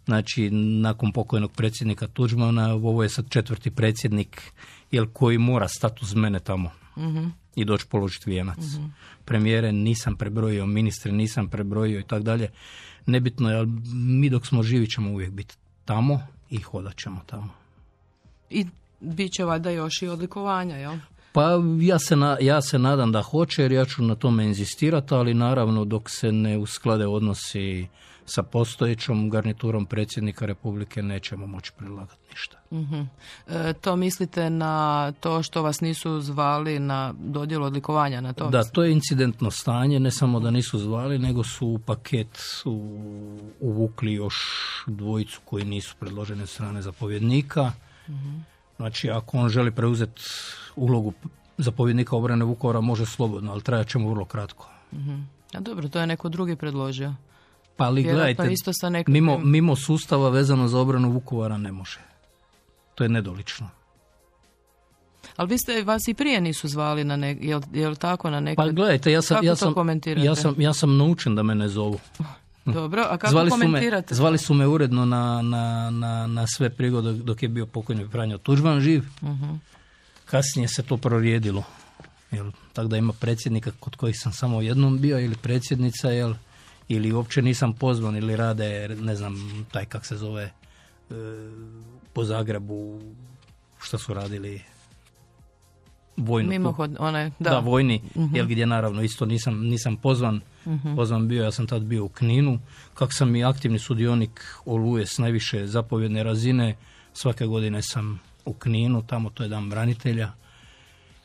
znači 0.06 0.50
nakon 0.52 1.12
pokojnog 1.12 1.52
predsjednika 1.52 2.08
Tuđmana, 2.08 2.74
ovo 2.74 3.04
je 3.04 3.10
sad 3.10 3.30
četvrti 3.30 3.72
predsjednik 3.72 4.52
jel 4.92 5.06
koji 5.14 5.38
mora 5.38 5.68
stati 5.68 6.00
uz 6.02 6.14
mene 6.16 6.40
tamo 6.40 6.72
uh 6.96 7.32
i 7.56 7.66
doći 7.66 7.86
položiti 7.88 8.30
vijenac. 8.30 8.58
uh 8.58 8.86
Premijere 9.26 9.72
nisam 9.72 10.16
prebrojio, 10.16 10.66
ministre 10.66 11.12
nisam 11.12 11.48
prebrojio 11.48 12.00
i 12.00 12.04
tako 12.04 12.24
dalje. 12.24 12.50
Nebitno 13.06 13.50
je, 13.50 13.58
ali 13.58 13.68
mi 13.94 14.30
dok 14.30 14.48
smo 14.48 14.64
živi 14.64 14.90
ćemo 14.90 15.12
uvijek 15.12 15.32
biti 15.32 15.56
tamo 15.86 16.28
i 16.50 16.58
hodat 16.58 16.98
ćemo 16.98 17.22
tamo. 17.26 17.50
I 18.50 18.66
bit 19.00 19.32
će 19.32 19.44
valjda 19.44 19.70
još 19.70 20.02
i 20.02 20.08
odlikovanja, 20.08 20.76
jel? 20.76 20.98
Pa 21.34 21.50
ja 21.82 22.00
se, 22.00 22.16
na, 22.16 22.38
ja 22.42 22.62
se 22.62 22.80
nadam 22.80 23.12
da 23.12 23.22
hoće 23.22 23.62
jer 23.62 23.72
ja 23.72 23.86
ću 23.86 24.04
na 24.04 24.16
tome 24.16 24.46
inzistirati, 24.46 25.14
ali 25.14 25.34
naravno 25.34 25.86
dok 25.86 26.10
se 26.10 26.32
ne 26.32 26.58
usklade 26.58 27.08
odnosi 27.08 27.88
sa 28.34 28.44
postojećom 28.44 29.30
garniturom 29.30 29.86
predsjednika 29.86 30.46
Republike 30.46 31.02
nećemo 31.04 31.48
moći 31.48 31.72
predlagati 31.78 32.22
ništa. 32.30 32.58
uh 32.70 33.06
to 33.82 33.96
mislite 33.96 34.50
na 34.50 35.12
to 35.20 35.44
što 35.44 35.62
vas 35.62 35.82
nisu 35.82 36.22
zvali 36.22 36.80
na 36.80 37.14
dodjelu 37.20 37.66
odlikovanja 37.66 38.22
na 38.22 38.34
to? 38.34 38.50
Da, 38.50 38.64
to 38.64 38.84
je 38.84 38.92
incidentno 38.92 39.52
stanje, 39.52 40.00
ne 40.00 40.12
samo 40.12 40.40
da 40.40 40.52
nisu 40.52 40.80
zvali, 40.80 41.20
nego 41.20 41.44
su 41.44 41.68
u 41.68 41.80
paket 41.80 42.40
uvukli 43.60 44.14
još 44.14 44.36
dvojicu 44.88 45.42
koji 45.46 45.66
nisu 45.66 45.96
predložene 46.00 46.48
strane 46.48 46.82
zapovjednika. 46.82 47.72
uh 48.08 48.14
Znači, 48.76 49.10
ako 49.10 49.38
on 49.38 49.50
želi 49.50 49.72
preuzeti 49.72 50.22
ulogu 50.76 51.14
zapovjednika 51.58 52.16
obrane 52.16 52.46
Vukovara, 52.46 52.82
može 52.82 53.06
slobodno, 53.06 53.52
ali 53.52 53.62
trajat 53.62 53.88
ćemo 53.88 54.10
vrlo 54.10 54.26
kratko. 54.26 54.70
uh 54.92 55.00
A 55.54 55.60
dobro, 55.60 55.90
to 55.90 56.00
je 56.00 56.08
neko 56.08 56.30
drugi 56.30 56.56
predložio. 56.56 57.14
Pa 57.82 57.86
ali 57.86 58.04
gledajte, 58.04 58.54
isto 58.54 58.74
sa 58.74 58.90
mimo, 59.08 59.38
mimo 59.38 59.76
sustava 59.76 60.30
vezano 60.30 60.68
za 60.68 60.80
obranu 60.80 61.12
Vukovara 61.12 61.58
ne 61.58 61.72
može. 61.72 62.00
To 62.96 63.04
je 63.04 63.10
nedolično. 63.10 63.70
Ali 65.36 65.50
vi 65.50 65.58
ste, 65.58 65.84
vas 65.84 66.08
i 66.08 66.14
prije 66.14 66.42
nisu 66.42 66.68
zvali 66.68 67.04
na 67.04 67.16
ne, 67.16 67.38
jel, 67.42 67.62
jel 67.74 67.96
tako 67.96 68.30
na 68.30 68.40
neke... 68.40 68.56
Pa 68.56 68.70
gledajte, 68.70 69.12
ja 69.12 69.22
sam, 69.22 69.44
ja 69.44 69.56
sam, 69.56 69.74
ja 70.18 70.36
sam, 70.36 70.56
ja 70.58 70.74
sam 70.74 70.98
naučen 70.98 71.36
da 71.36 71.44
me 71.44 71.56
ne 71.56 71.68
zovu. 71.68 72.00
Dobro, 72.66 73.06
a 73.10 73.18
kako 73.18 73.32
zvali 73.32 73.50
komentirate? 73.50 74.08
Su 74.08 74.14
me, 74.14 74.16
zvali 74.16 74.38
su 74.38 74.54
me 74.54 74.68
uredno 74.68 75.06
na, 75.06 75.42
na, 75.42 75.90
na, 75.90 76.28
na 76.28 76.48
sve 76.48 76.70
prigode 76.70 77.14
dok 77.14 77.44
je 77.44 77.50
bio 77.50 77.66
pokojni 77.66 78.08
Franjo 78.08 78.38
Tuđman 78.38 78.80
živ. 78.80 79.04
uh 79.22 79.30
Kasnije 80.26 80.68
se 80.68 80.84
to 80.84 80.98
prorijedilo. 80.98 81.64
Jel, 82.32 82.52
tako 82.74 82.88
da 82.88 82.98
ima 82.98 83.14
predsjednika 83.14 83.72
kod 83.80 83.96
kojih 83.96 84.16
sam 84.20 84.34
samo 84.34 84.62
jednom 84.62 85.00
bio 85.00 85.20
ili 85.20 85.36
predsjednica, 85.36 86.10
jel, 86.10 86.34
ili 86.92 87.12
uopće 87.12 87.42
nisam 87.42 87.74
pozvan 87.74 88.16
ili 88.16 88.36
rade, 88.36 88.88
ne 89.02 89.16
znam, 89.16 89.66
taj 89.72 89.86
kak 89.86 90.06
se 90.06 90.18
zove, 90.18 90.44
e, 90.44 90.52
po 92.14 92.24
Zagrebu, 92.24 93.02
što 93.80 93.98
su 93.98 94.14
radili 94.14 94.62
vojnu. 96.18 96.50
Mimohod, 96.50 96.96
one, 97.00 97.32
da. 97.40 97.50
da. 97.50 97.60
vojni, 97.60 98.02
uh 98.16 98.30
jel 98.34 98.46
gdje 98.46 98.66
naravno 98.66 99.02
isto 99.02 99.26
nisam, 99.26 99.60
nisam 99.60 99.98
pozvan, 99.98 100.42
uh 100.66 100.96
pozvan 100.96 101.28
bio, 101.28 101.44
ja 101.44 101.52
sam 101.52 101.68
tad 101.68 101.82
bio 101.82 102.06
u 102.06 102.10
Kninu, 102.10 102.60
kak 102.94 103.14
sam 103.14 103.36
i 103.36 103.44
aktivni 103.44 103.80
sudionik 103.80 104.56
Oluje 104.66 105.06
s 105.06 105.18
najviše 105.18 105.68
zapovjedne 105.68 106.24
razine, 106.24 106.76
svake 107.14 107.46
godine 107.46 107.82
sam 107.82 108.20
u 108.46 108.54
Kninu, 108.54 109.04
tamo 109.08 109.30
to 109.30 109.44
je 109.44 109.50
dan 109.50 109.70
branitelja, 109.70 110.32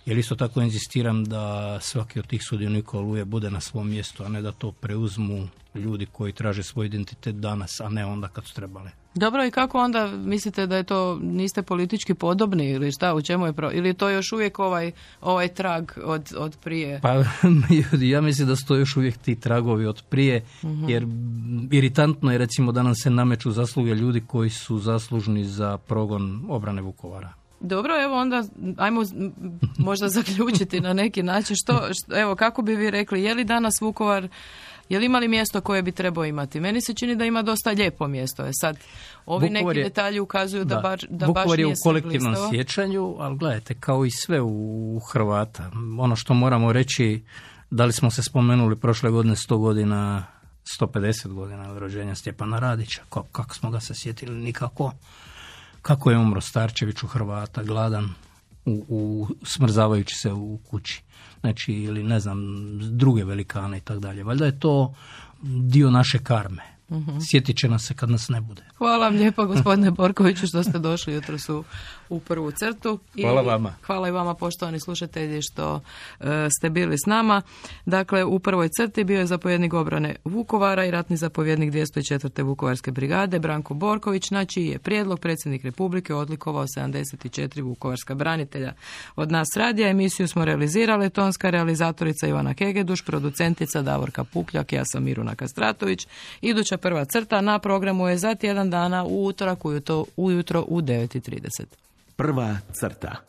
jer 0.07 0.19
isto 0.19 0.37
tako 0.37 0.61
inzistiram 0.61 1.25
da 1.25 1.79
svaki 1.81 2.19
od 2.19 2.27
tih 2.27 2.43
sudionika 2.43 2.99
oluje 2.99 3.25
bude 3.25 3.51
na 3.51 3.61
svom 3.61 3.89
mjestu, 3.89 4.25
a 4.25 4.29
ne 4.29 4.43
da 4.43 4.53
to 4.53 4.73
preuzmu 4.73 5.49
ljudi 5.75 6.07
koji 6.13 6.33
traže 6.33 6.63
svoj 6.63 6.87
identitet 6.87 7.35
danas, 7.35 7.81
a 7.81 7.89
ne 7.89 8.07
onda 8.07 8.29
kad 8.29 8.45
su 8.45 8.55
trebali. 8.55 8.91
Dobro, 9.15 9.45
i 9.45 9.51
kako 9.51 9.79
onda 9.79 10.07
mislite 10.07 10.67
da 10.67 10.77
je 10.77 10.83
to, 10.83 11.19
niste 11.23 11.63
politički 11.63 12.15
podobni 12.15 12.71
ili 12.71 12.93
šta, 12.93 13.15
u 13.15 13.23
čemu 13.23 13.47
je 13.47 13.53
pro... 13.53 13.71
Ili 13.73 13.89
je 13.89 13.95
to 13.95 14.09
još 14.09 14.33
uvijek 14.33 14.59
ovaj, 14.59 14.93
ovaj 15.21 15.49
trag 15.49 15.91
od, 16.05 16.33
od 16.39 16.57
prije? 16.65 17.01
Pa 17.03 17.13
ja 18.15 18.21
mislim 18.21 18.49
da 18.49 18.57
su 18.57 18.67
to 18.67 18.77
još 18.77 18.97
uvijek 18.97 19.17
ti 19.17 19.41
tragovi 19.41 19.87
od 19.87 20.03
prije, 20.09 20.45
mhm. 20.65 20.89
jer 20.89 21.07
iritantno 21.71 22.33
je 22.33 22.39
recimo 22.39 22.73
da 22.73 22.83
nam 22.83 22.95
se 22.95 23.11
nameću 23.11 23.51
zasluge 23.51 23.95
ljudi 23.95 24.23
koji 24.27 24.51
su 24.51 24.79
zaslužni 24.79 25.45
za 25.45 25.79
progon 25.79 26.45
obrane 26.49 26.83
Vukovara. 26.83 27.46
Dobro, 27.61 28.03
evo 28.03 28.17
onda 28.21 28.45
ajmo 28.77 29.03
možda 29.79 30.09
zaključiti 30.09 30.81
na 30.81 30.93
neki 30.93 31.23
način. 31.23 31.57
Što, 31.57 31.89
evo, 32.17 32.35
kako 32.35 32.63
bi 32.63 32.77
vi 32.77 32.91
rekli, 32.91 33.23
je 33.23 33.35
li 33.35 33.45
danas 33.45 33.81
Vukovar, 33.81 34.29
je 34.89 34.99
li 34.99 35.07
imali 35.07 35.29
mjesto 35.29 35.61
koje 35.61 35.83
bi 35.83 35.93
trebao 35.93 36.25
imati? 36.25 36.61
Meni 36.61 36.81
se 36.81 36.95
čini 36.95 37.17
da 37.17 37.25
ima 37.25 37.43
dosta 37.43 37.71
lijepo 37.71 38.09
mjesto. 38.09 38.45
Je 38.45 38.51
sad, 38.53 38.79
ovi 39.27 39.51
neki 39.51 39.83
detalji 39.83 40.21
ukazuju 40.21 40.65
da, 40.65 40.75
da, 40.75 40.81
bar, 40.81 41.07
da 41.11 41.27
Vukovar 41.27 41.49
baš 41.49 41.59
je 41.59 41.67
u 41.67 41.73
kolektivnom 41.83 42.35
sjećanju, 42.51 43.17
ali 43.19 43.37
gledajte, 43.37 43.75
kao 43.81 44.05
i 44.05 44.11
sve 44.11 44.41
u 44.41 45.01
Hrvata. 45.13 45.71
Ono 45.99 46.17
što 46.17 46.35
moramo 46.35 46.73
reći, 46.73 47.25
da 47.71 47.85
li 47.85 47.93
smo 47.93 48.11
se 48.11 48.23
spomenuli 48.23 48.77
prošle 48.77 49.11
godine 49.11 49.35
100 49.35 49.59
godina 49.59 50.27
150 50.81 51.33
godina 51.33 51.71
od 51.71 51.79
rođenja 51.79 52.15
Stjepana 52.15 52.59
Radića. 52.59 53.03
Kako 53.33 53.55
smo 53.55 53.71
ga 53.71 53.81
se 53.81 53.95
sjetili? 53.95 54.37
Nikako 54.37 54.93
kako 55.87 56.11
je 56.11 56.19
umro 56.19 56.41
Starčević 56.41 57.03
u 57.03 57.07
Hrvata, 57.07 57.63
gladan, 57.63 58.11
u, 58.65 58.85
u, 58.89 59.29
smrzavajući 59.43 60.15
se 60.15 60.33
u 60.33 60.59
kući. 60.59 61.03
Znači, 61.41 61.73
ili 61.73 62.03
ne 62.03 62.21
znam, 62.21 62.39
druge 62.99 63.25
velikane 63.25 63.79
i 63.79 63.81
tako 63.81 64.01
dalje. 64.01 64.25
Valjda 64.25 64.47
je 64.47 64.61
to 64.61 64.95
dio 65.43 65.91
naše 65.91 66.19
karme. 66.19 66.63
Uh-huh. 66.89 67.31
Sjetit 67.31 67.57
će 67.57 67.69
nas 67.69 67.85
se 67.87 67.95
kad 67.95 68.11
nas 68.11 68.29
ne 68.29 68.41
bude. 68.41 68.63
Hvala 68.79 68.99
vam 68.99 69.15
lijepo 69.15 69.47
gospodine 69.47 69.91
Borkoviću 69.91 70.47
što 70.47 70.63
ste 70.63 70.79
došli 70.79 71.15
jutros 71.15 71.49
u, 71.49 71.65
u 72.09 72.21
prvu 72.21 72.51
crtu. 72.51 72.99
I 73.15 73.23
hvala 73.23 73.43
vama. 73.43 73.75
Hvala 73.83 74.09
i 74.09 74.11
vama 74.11 74.35
poštovani 74.35 74.81
slušatelji 74.81 75.43
što 75.43 75.81
e, 76.21 76.49
ste 76.59 76.71
bili 76.71 76.99
s 76.99 77.07
nama. 77.07 77.43
Dakle, 77.87 78.25
u 78.25 78.39
prvoj 78.39 78.69
crti 78.69 79.05
bio 79.05 79.19
je 79.19 79.27
zapovjednik 79.27 79.75
obrane 79.75 80.17
Vukovara 80.25 80.85
i 80.85 80.91
ratni 80.91 81.17
zapovjednik 81.17 81.73
204. 81.73 82.43
Vukovarske 82.43 82.91
brigade 82.91 83.39
Branko 83.39 83.75
Borković, 83.75 84.31
na 84.31 84.45
čiji 84.45 84.67
je 84.67 84.79
prijedlog 84.79 85.21
predsjednik 85.21 85.65
Republike 85.65 86.15
odlikovao 86.15 86.65
74 86.67 87.63
Vukovarska 87.63 88.15
branitelja. 88.15 88.73
Od 89.17 89.33
nas 89.33 89.49
radija 89.57 89.89
emisiju 89.89 90.29
smo 90.29 90.45
realizirali 90.45 91.11
tonska 91.11 91.51
realizatorica 91.51 92.27
Ivana 92.27 92.55
Kegeduš, 92.55 93.05
producentica 93.05 93.83
Davorka 93.83 94.25
Pupljak, 94.25 94.73
ja 94.73 94.85
sam 94.85 95.05
Miruna 95.05 95.35
Kastratović. 95.35 96.07
Iduća 96.41 96.77
prva 96.77 97.05
crta 97.05 97.41
na 97.41 97.59
programu 97.59 98.09
je 98.09 98.19
za 98.19 98.35
tjedan 98.35 98.71
dana 98.71 99.05
u 99.05 99.27
utorak 99.27 99.65
ujutro, 99.65 100.05
ujutro 100.17 100.65
u 100.69 100.81
9.30. 100.81 101.65
Prva 102.17 102.63
crta. 102.73 103.27